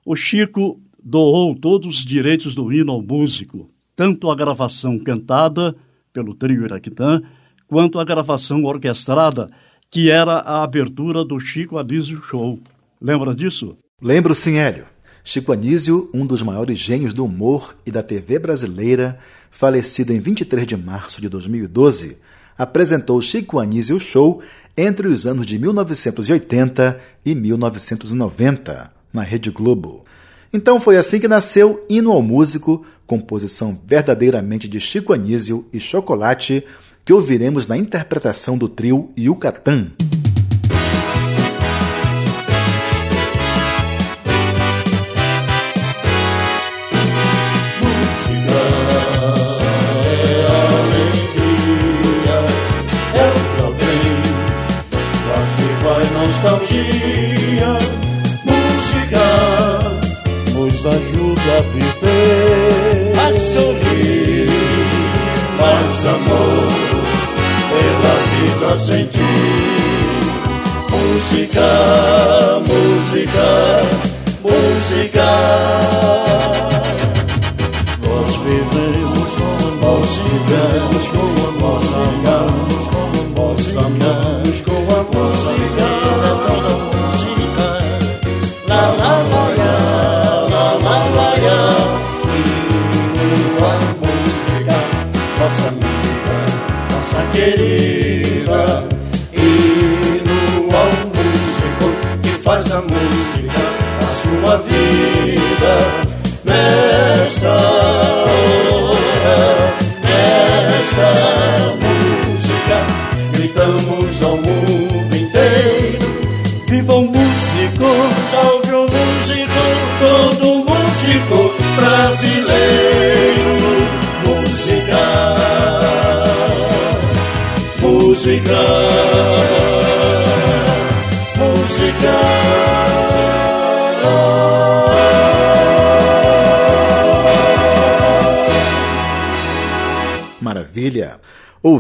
[0.06, 5.76] o Chico doou todos os direitos do hino ao músico tanto a gravação cantada
[6.12, 7.22] pelo trio Iraquitã,
[7.68, 9.50] quanto a gravação orquestrada,
[9.90, 12.60] que era a abertura do Chico Anísio Show.
[13.02, 13.78] Lembra disso?
[14.02, 14.86] Lembro sim, Hélio.
[15.24, 19.18] Chico Anísio, um dos maiores gênios do humor e da TV brasileira,
[19.50, 22.18] falecido em 23 de março de 2012,
[22.58, 24.42] apresentou Chico Anísio Show
[24.76, 30.04] entre os anos de 1980 e 1990, na Rede Globo.
[30.52, 36.64] Então foi assim que nasceu Hino ao Músico, composição verdadeiramente de Chico Anísio e Chocolate,
[37.06, 39.92] que ouviremos na interpretação do trio Yucatán.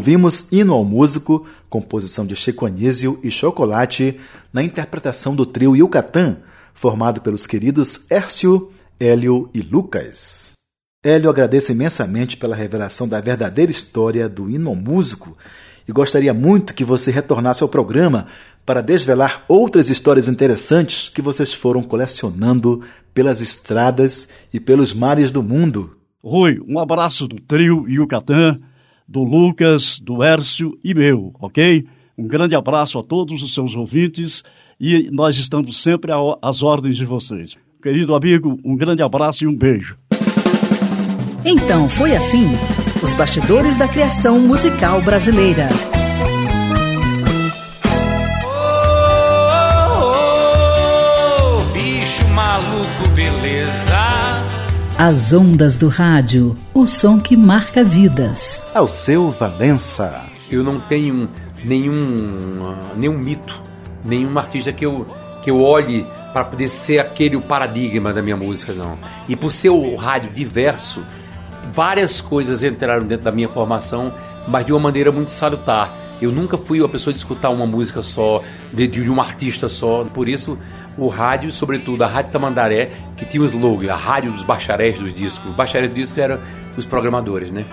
[0.04, 4.20] Ouvimos Hino ao Músico, composição de Chico Anísio e Chocolate,
[4.52, 6.40] na interpretação do trio Yucatán,
[6.74, 10.56] formado pelos queridos Hércio, Hélio e Lucas.
[11.02, 15.38] Hélio agradece imensamente pela revelação da verdadeira história do hino ao músico
[15.88, 18.28] e gostaria muito que você retornasse ao programa
[18.66, 22.84] para desvelar outras histórias interessantes que vocês foram colecionando
[23.14, 25.96] pelas estradas e pelos mares do mundo.
[26.22, 28.60] Rui, um abraço do trio Yucatán,
[29.14, 31.86] do Lucas, do Hércio e meu, ok?
[32.18, 34.44] Um grande abraço a todos os seus ouvintes
[34.82, 36.12] e nós estamos sempre
[36.42, 37.56] às ordens de vocês.
[37.80, 40.00] Querido amigo, um grande abraço e um beijo.
[41.46, 42.48] Então foi assim:
[43.04, 45.70] os bastidores da criação musical brasileira.
[54.98, 58.64] As ondas do rádio, o som que marca vidas.
[58.76, 60.22] Ao seu Valença.
[60.52, 61.28] Eu não tenho
[61.66, 63.60] nenhum, nenhum mito,
[64.06, 65.08] nenhum artista que eu,
[65.44, 68.96] que eu olhe para poder ser aquele o paradigma da minha música, não.
[69.28, 71.04] E por ser o rádio diverso,
[71.74, 74.14] várias coisas entraram dentro da minha formação,
[74.48, 75.92] mas de uma maneira muito salutar.
[76.24, 80.06] Eu nunca fui uma pessoa de escutar uma música só, de, de um artista só.
[80.06, 80.58] Por isso,
[80.98, 85.12] o rádio, sobretudo a Rádio Tamandaré, que tinha o slogan, a rádio dos bacharéis do
[85.12, 85.50] disco.
[85.50, 86.40] Os bacharéis do disco eram
[86.78, 87.66] os programadores, né?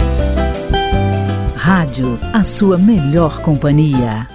[1.55, 4.27] Rádio, a sua melhor companhia.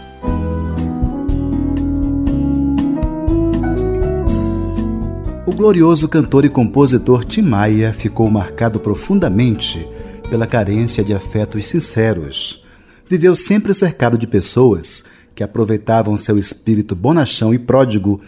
[5.45, 9.85] O glorioso cantor e compositor Tim Maia ficou marcado profundamente
[10.29, 12.64] pela carência de afetos sinceros.
[13.07, 15.03] Viveu sempre cercado de pessoas
[15.35, 18.19] que aproveitavam seu espírito bonachão e pródigo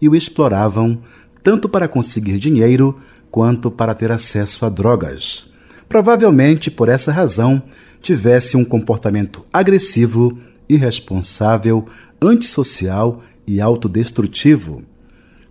[0.00, 1.00] e o exploravam
[1.42, 2.98] tanto para conseguir dinheiro
[3.30, 5.46] quanto para ter acesso a drogas.
[5.88, 7.60] Provavelmente por essa razão
[8.00, 11.86] tivesse um comportamento agressivo, irresponsável,
[12.22, 14.84] antissocial e autodestrutivo.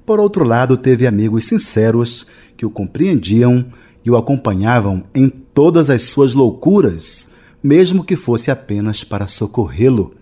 [0.06, 2.26] Por outro lado, teve amigos sinceros
[2.56, 3.66] que o compreendiam
[4.06, 10.16] e o acompanhavam em todas as suas loucuras, mesmo que fosse apenas para socorrê-lo.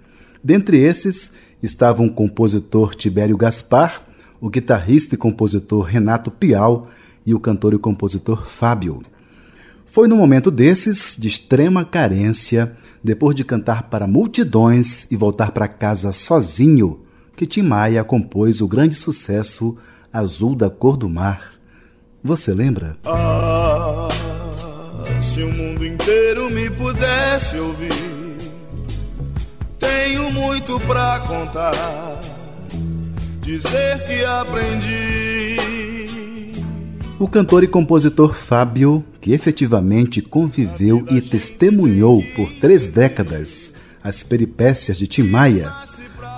[0.44, 4.04] Dentre esses estavam o compositor Tibério Gaspar,
[4.40, 6.90] o guitarrista e compositor Renato Pial
[7.26, 9.02] e o cantor e compositor Fábio.
[9.86, 15.68] Foi no momento desses, de extrema carência, depois de cantar para multidões e voltar para
[15.68, 17.00] casa sozinho,
[17.36, 19.78] que Tim Maia compôs o grande sucesso
[20.12, 21.54] Azul da Cor do Mar.
[22.24, 22.98] Você lembra?
[23.06, 24.08] Ah,
[25.38, 27.94] se o mundo inteiro me pudesse ouvir,
[29.78, 31.74] tenho muito pra contar,
[33.44, 35.58] dizer que aprendi.
[37.20, 44.98] O cantor e compositor Fábio, que efetivamente conviveu e testemunhou por três décadas as peripécias
[44.98, 45.72] de Tim Maia,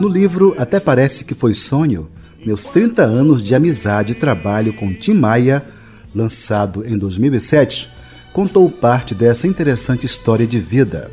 [0.02, 2.10] no livro Até Parece Que Foi Sonho,
[2.46, 5.66] Meus 30 Anos de Amizade e Trabalho com Tim Maia,
[6.14, 7.98] lançado em 2007,
[8.34, 11.12] contou parte dessa interessante história de vida.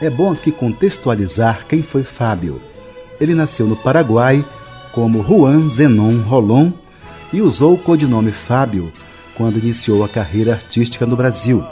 [0.00, 2.60] É bom aqui contextualizar quem foi Fábio.
[3.20, 4.44] Ele nasceu no Paraguai
[4.92, 6.70] como Juan Zenon Rolon
[7.32, 8.92] e usou o codinome Fábio
[9.34, 11.64] quando iniciou a carreira artística no Brasil.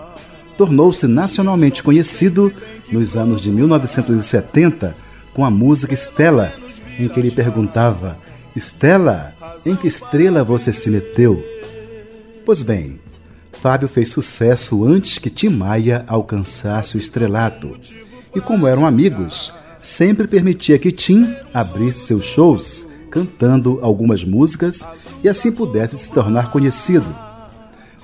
[0.57, 2.53] Tornou-se nacionalmente conhecido
[2.91, 4.95] nos anos de 1970
[5.33, 6.53] com a música Estela,
[6.99, 8.17] em que ele perguntava:
[8.55, 9.35] Estela,
[9.67, 11.43] em que estrela você se meteu?
[12.45, 13.01] Pois bem,
[13.65, 17.75] Fábio fez sucesso antes que Tim Maia alcançasse o estrelato.
[18.37, 24.87] E como eram amigos, sempre permitia que Tim abrisse seus shows cantando algumas músicas
[25.23, 27.07] e assim pudesse se tornar conhecido.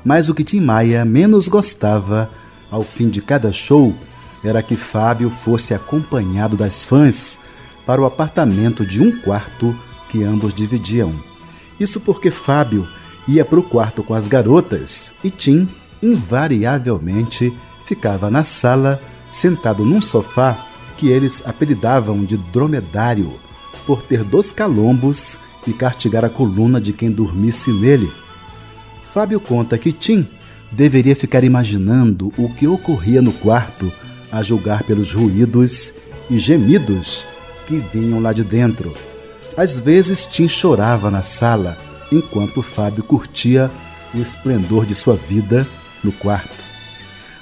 [0.03, 2.31] Mas o que Tim Maia menos gostava
[2.71, 3.95] ao fim de cada show
[4.43, 7.39] era que Fábio fosse acompanhado das fãs
[7.85, 11.15] para o apartamento de um quarto que ambos dividiam.
[11.79, 12.89] Isso porque Fábio
[13.29, 15.69] ia para o quarto com as garotas e Tim,
[16.03, 17.53] invariavelmente,
[17.85, 19.01] ficava na sala,
[19.31, 20.67] sentado num sofá
[20.97, 23.33] que eles apelidavam de dromedário,
[23.87, 28.11] por ter dois calombos e castigar a coluna de quem dormisse nele.
[29.13, 30.27] Fábio conta que Tim
[30.71, 33.93] deveria ficar imaginando o que ocorria no quarto
[34.31, 35.95] a julgar pelos ruídos
[36.31, 37.25] e gemidos
[37.67, 38.95] que vinham lá de dentro.
[39.57, 41.77] Às vezes Tim chorava na sala,
[42.11, 43.71] enquanto Fábio curtia
[44.15, 45.67] o esplendor de sua vida
[46.03, 46.71] no quarto.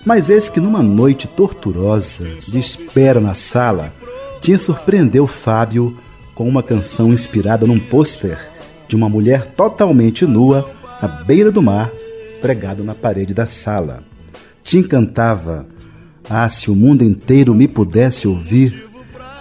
[0.04, 3.92] Mas eis que numa noite torturosa, de espera na sala,
[4.40, 5.96] Tim surpreendeu Fábio
[6.34, 8.38] com uma canção inspirada num pôster
[8.86, 10.70] de uma mulher totalmente nua
[11.02, 11.90] à beira do mar,
[12.40, 14.02] pregado na parede da sala.
[14.62, 15.66] Tim cantava
[16.30, 18.88] ah, se o mundo inteiro me pudesse ouvir,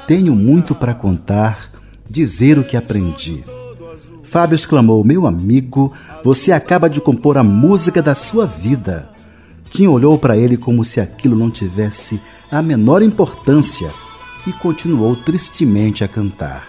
[0.07, 1.71] tenho muito para contar,
[2.09, 3.43] dizer o que aprendi.
[4.28, 9.09] Fábio exclamou: Meu amigo, você acaba de compor a música da sua vida.
[9.71, 12.19] Tim olhou para ele como se aquilo não tivesse
[12.51, 13.89] a menor importância
[14.45, 16.67] e continuou tristemente a cantar.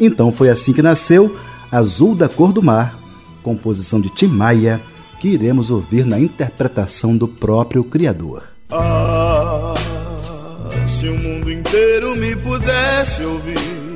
[0.00, 1.36] Então foi assim que nasceu
[1.70, 2.98] Azul da Cor do Mar,
[3.42, 4.80] composição de Tim Maia,
[5.20, 8.44] que iremos ouvir na interpretação do próprio criador.
[8.70, 9.74] Ah,
[10.86, 13.95] se o mundo inteiro me pudesse ouvir,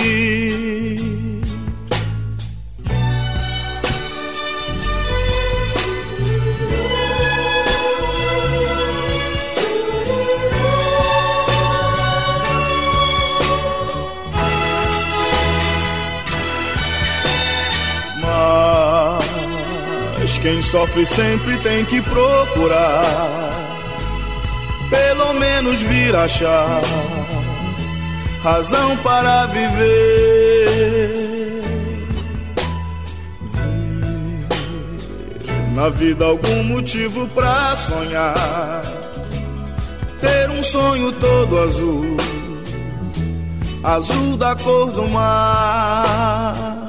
[20.71, 23.33] Sofre sempre tem que procurar,
[24.89, 26.81] pelo menos vir achar
[28.41, 31.11] razão para viver.
[33.41, 34.45] Ver
[35.75, 38.81] na vida algum motivo pra sonhar,
[40.21, 42.15] ter um sonho todo azul,
[43.83, 46.80] azul da cor do mar.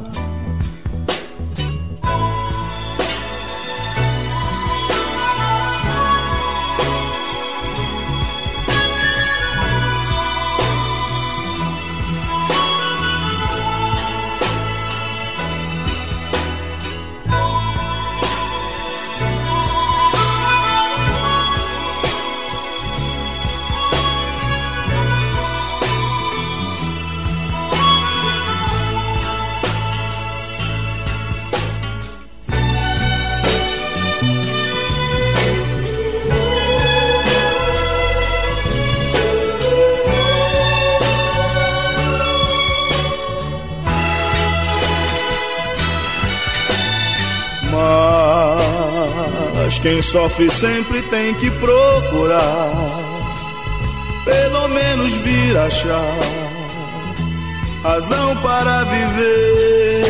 [49.83, 52.71] Quem sofre sempre tem que procurar,
[54.25, 56.19] pelo menos vir achar
[57.83, 60.07] razão para viver.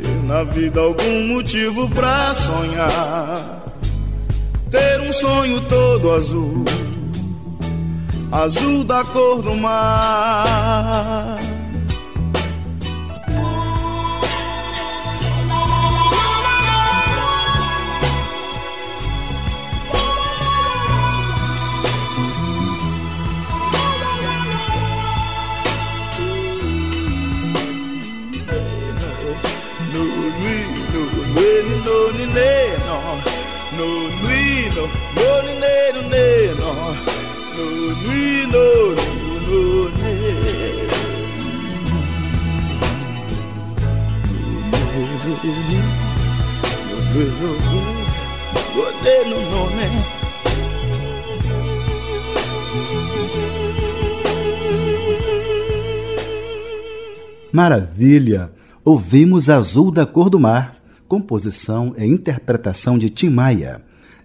[0.00, 3.62] Ver na vida algum motivo pra sonhar,
[4.70, 6.64] ter um sonho todo azul,
[8.32, 11.36] azul da cor do mar.
[57.52, 58.50] Maravilha!
[58.84, 63.80] Ouvimos Azul da Cor do Mar, composição e interpretação de Tim Maia.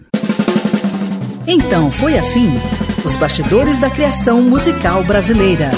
[1.46, 2.48] Então foi assim:
[3.04, 5.70] os bastidores da criação musical brasileira.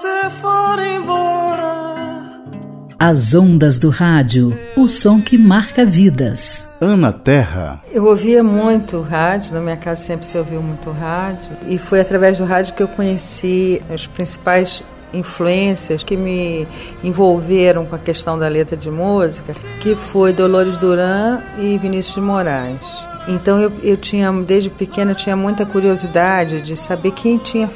[0.00, 2.40] Você for embora,
[2.98, 6.66] As ondas do rádio, o som que marca vidas.
[6.80, 7.82] Ana Terra.
[7.92, 12.38] Eu ouvia muito rádio, na minha casa sempre se ouviu muito rádio, e foi através
[12.38, 14.82] do rádio que eu conheci as principais
[15.12, 16.66] influências que me
[17.04, 22.20] envolveram com a questão da letra de música, que foi Dolores Duran e Vinícius de
[22.22, 23.10] Moraes.
[23.28, 27.68] Então eu, eu tinha, desde pequena, eu tinha muita curiosidade de saber quem tinha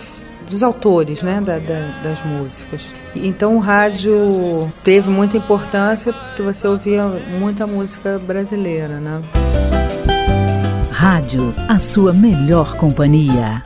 [0.49, 2.83] dos autores né, da, da, das músicas.
[3.15, 7.07] Então o rádio teve muita importância porque você ouvia
[7.39, 9.01] muita música brasileira.
[9.01, 9.23] Né?
[10.91, 13.63] Rádio, a sua melhor companhia.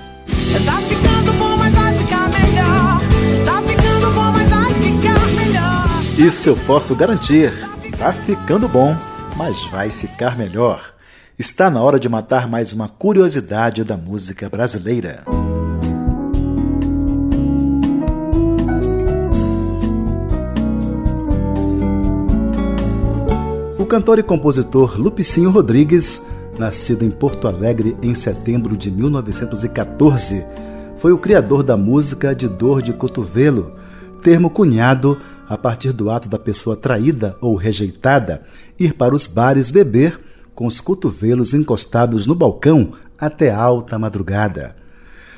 [0.65, 3.01] tá ficando bom, mas vai ficar melhor.
[3.45, 6.27] Tá ficando bom, mas vai ficar melhor.
[6.27, 7.53] Isso eu posso garantir.
[7.99, 8.97] Tá ficando bom,
[9.37, 10.95] mas vai ficar melhor.
[11.39, 15.25] Está na hora de matar mais uma curiosidade da música brasileira.
[23.89, 26.23] Cantor e compositor Lupicinho Rodrigues
[26.59, 30.45] nascido em Porto Alegre em setembro de 1914,
[30.99, 33.77] foi o criador da música de dor de cotovelo,
[34.23, 35.19] termo cunhado
[35.49, 38.43] a partir do ato da pessoa traída ou rejeitada
[38.79, 40.21] ir para os bares beber
[40.55, 44.77] com os cotovelos encostados no balcão até alta madrugada.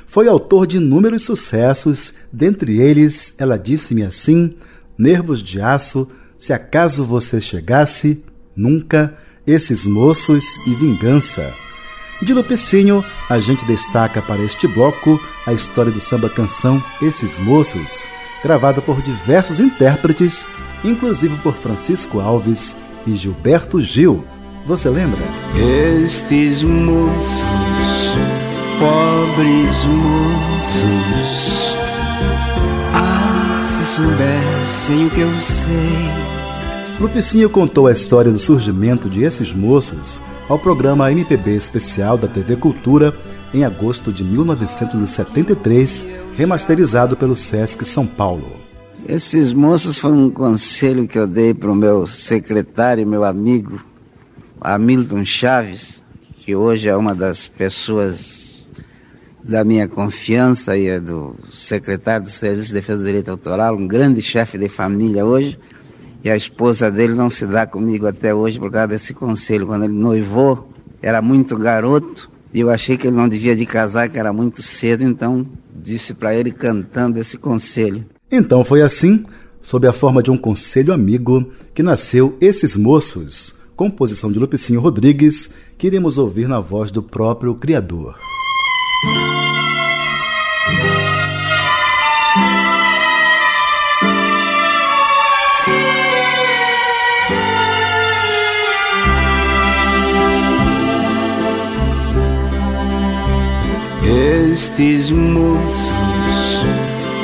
[0.07, 4.57] Foi autor de inúmeros sucessos, dentre eles Ela Disse-me Assim,
[4.99, 8.25] Nervos de Aço, Se Acaso Você Chegasse,
[8.61, 11.55] Nunca, Esses Moços e Vingança.
[12.21, 18.07] De Lupicinho, a gente destaca para este bloco a história do samba-canção Esses Moços,
[18.43, 20.47] gravado por diversos intérpretes,
[20.85, 24.23] inclusive por Francisco Alves e Gilberto Gil.
[24.67, 25.23] Você lembra?
[26.03, 27.47] Estes moços,
[28.79, 31.77] pobres moços,
[32.93, 36.40] ah, se soubessem o que eu sei.
[37.01, 42.57] Lupicinho contou a história do surgimento de esses moços ao programa MPB especial da TV
[42.57, 43.17] Cultura
[43.55, 48.61] em agosto de 1973, remasterizado pelo Sesc São Paulo.
[49.09, 53.81] Esses moços foi um conselho que eu dei para o meu secretário, meu amigo,
[54.61, 56.05] Hamilton Chaves,
[56.37, 58.67] que hoje é uma das pessoas
[59.43, 63.89] da minha confiança e é do secretário do Serviço de Defesa do Direito Autoral, um
[63.89, 65.59] grande chefe de família hoje.
[66.23, 69.67] E a esposa dele não se dá comigo até hoje por causa desse conselho.
[69.67, 74.09] Quando ele noivou, era muito garoto, e eu achei que ele não devia de casar,
[74.09, 78.05] que era muito cedo, então disse para ele cantando esse conselho.
[78.31, 79.25] Então foi assim,
[79.63, 85.55] sob a forma de um conselho amigo, que nasceu Esses Moços, composição de Lupicinho Rodrigues,
[85.79, 88.19] que iremos ouvir na voz do próprio criador.
[104.51, 105.95] Estes moços,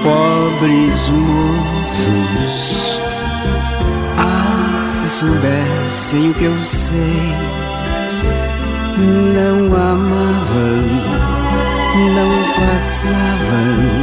[0.05, 3.01] pobres moços,
[4.17, 7.35] ah, se soubessem o que eu sei,
[9.35, 10.87] não amavam,
[12.15, 13.97] não passavam.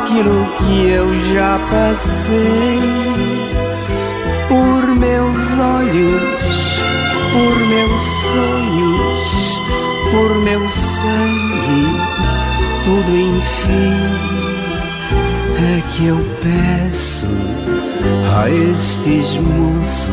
[0.00, 2.80] Aquilo que eu já passei
[4.48, 6.22] por meus olhos,
[7.32, 8.02] por meus
[8.32, 9.11] sonhos
[10.12, 11.86] por meu sangue,
[12.84, 14.42] tudo enfim
[15.56, 17.26] é que eu peço
[18.36, 20.06] a estes moços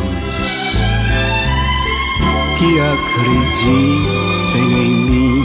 [2.58, 4.08] que acreditem
[4.74, 5.44] em mim.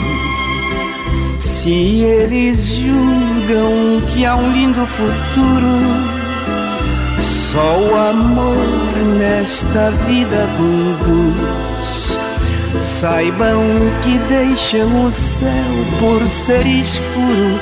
[1.37, 5.75] Se eles julgam que há um lindo futuro,
[7.51, 8.55] só o amor
[9.17, 11.64] nesta vida conduz
[13.07, 13.61] Saibam
[14.01, 15.51] que deixam o céu
[15.99, 17.55] por ser escuro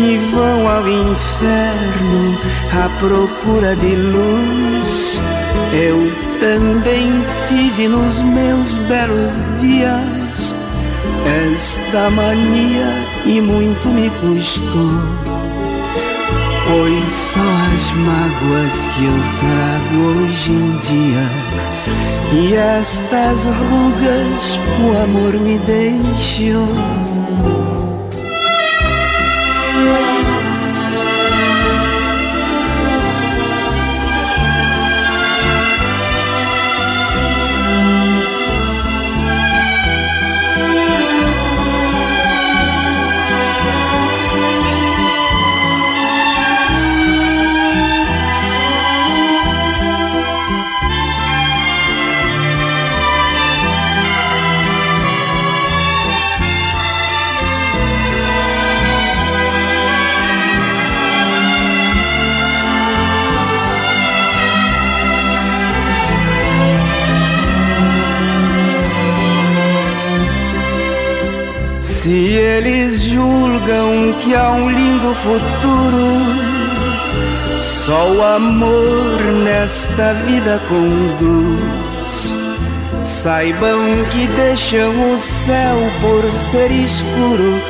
[0.00, 2.36] e vão ao inferno
[2.72, 5.20] à procura de luz.
[5.72, 6.10] Eu
[6.40, 10.56] também tive nos meus belos dias
[11.24, 14.90] esta mania e muito me custou.
[16.66, 21.63] Pois são as mágoas que eu trago hoje em dia
[22.34, 27.13] e estas rugas o amor me deixou.
[74.12, 76.08] Que há um lindo futuro.
[77.60, 82.34] Só o amor nesta vida conduz.
[83.04, 87.60] Saibam que deixam o céu por ser escuro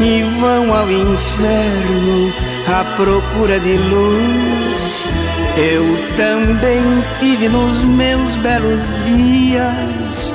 [0.00, 2.32] e vão ao inferno
[2.66, 5.08] à procura de luz.
[5.56, 5.84] Eu
[6.16, 6.80] também
[7.20, 10.32] tive nos meus belos dias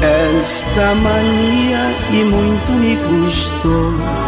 [0.00, 4.25] esta mania e muito me custou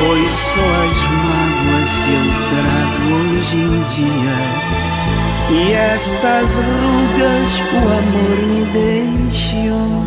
[0.00, 4.38] pois são as mágoas que eu trago hoje em dia.
[5.50, 10.00] e estas rugas o amor me deixou.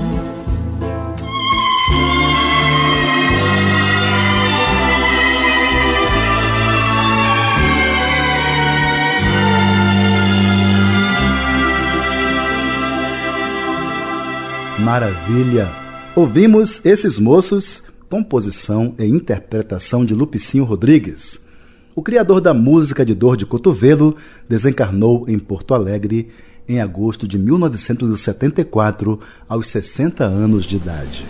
[14.79, 15.69] Maravilha!
[16.15, 17.82] Ouvimos esses moços,
[18.13, 21.47] composição e interpretação de Lupicinho Rodrigues.
[21.95, 24.15] O criador da música de dor de cotovelo
[24.47, 26.29] desencarnou em Porto Alegre
[26.69, 31.25] em agosto de 1974, aos 60 anos de idade.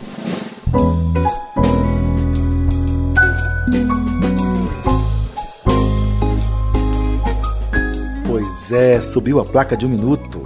[8.27, 10.43] Pois é, subiu a placa de um minuto.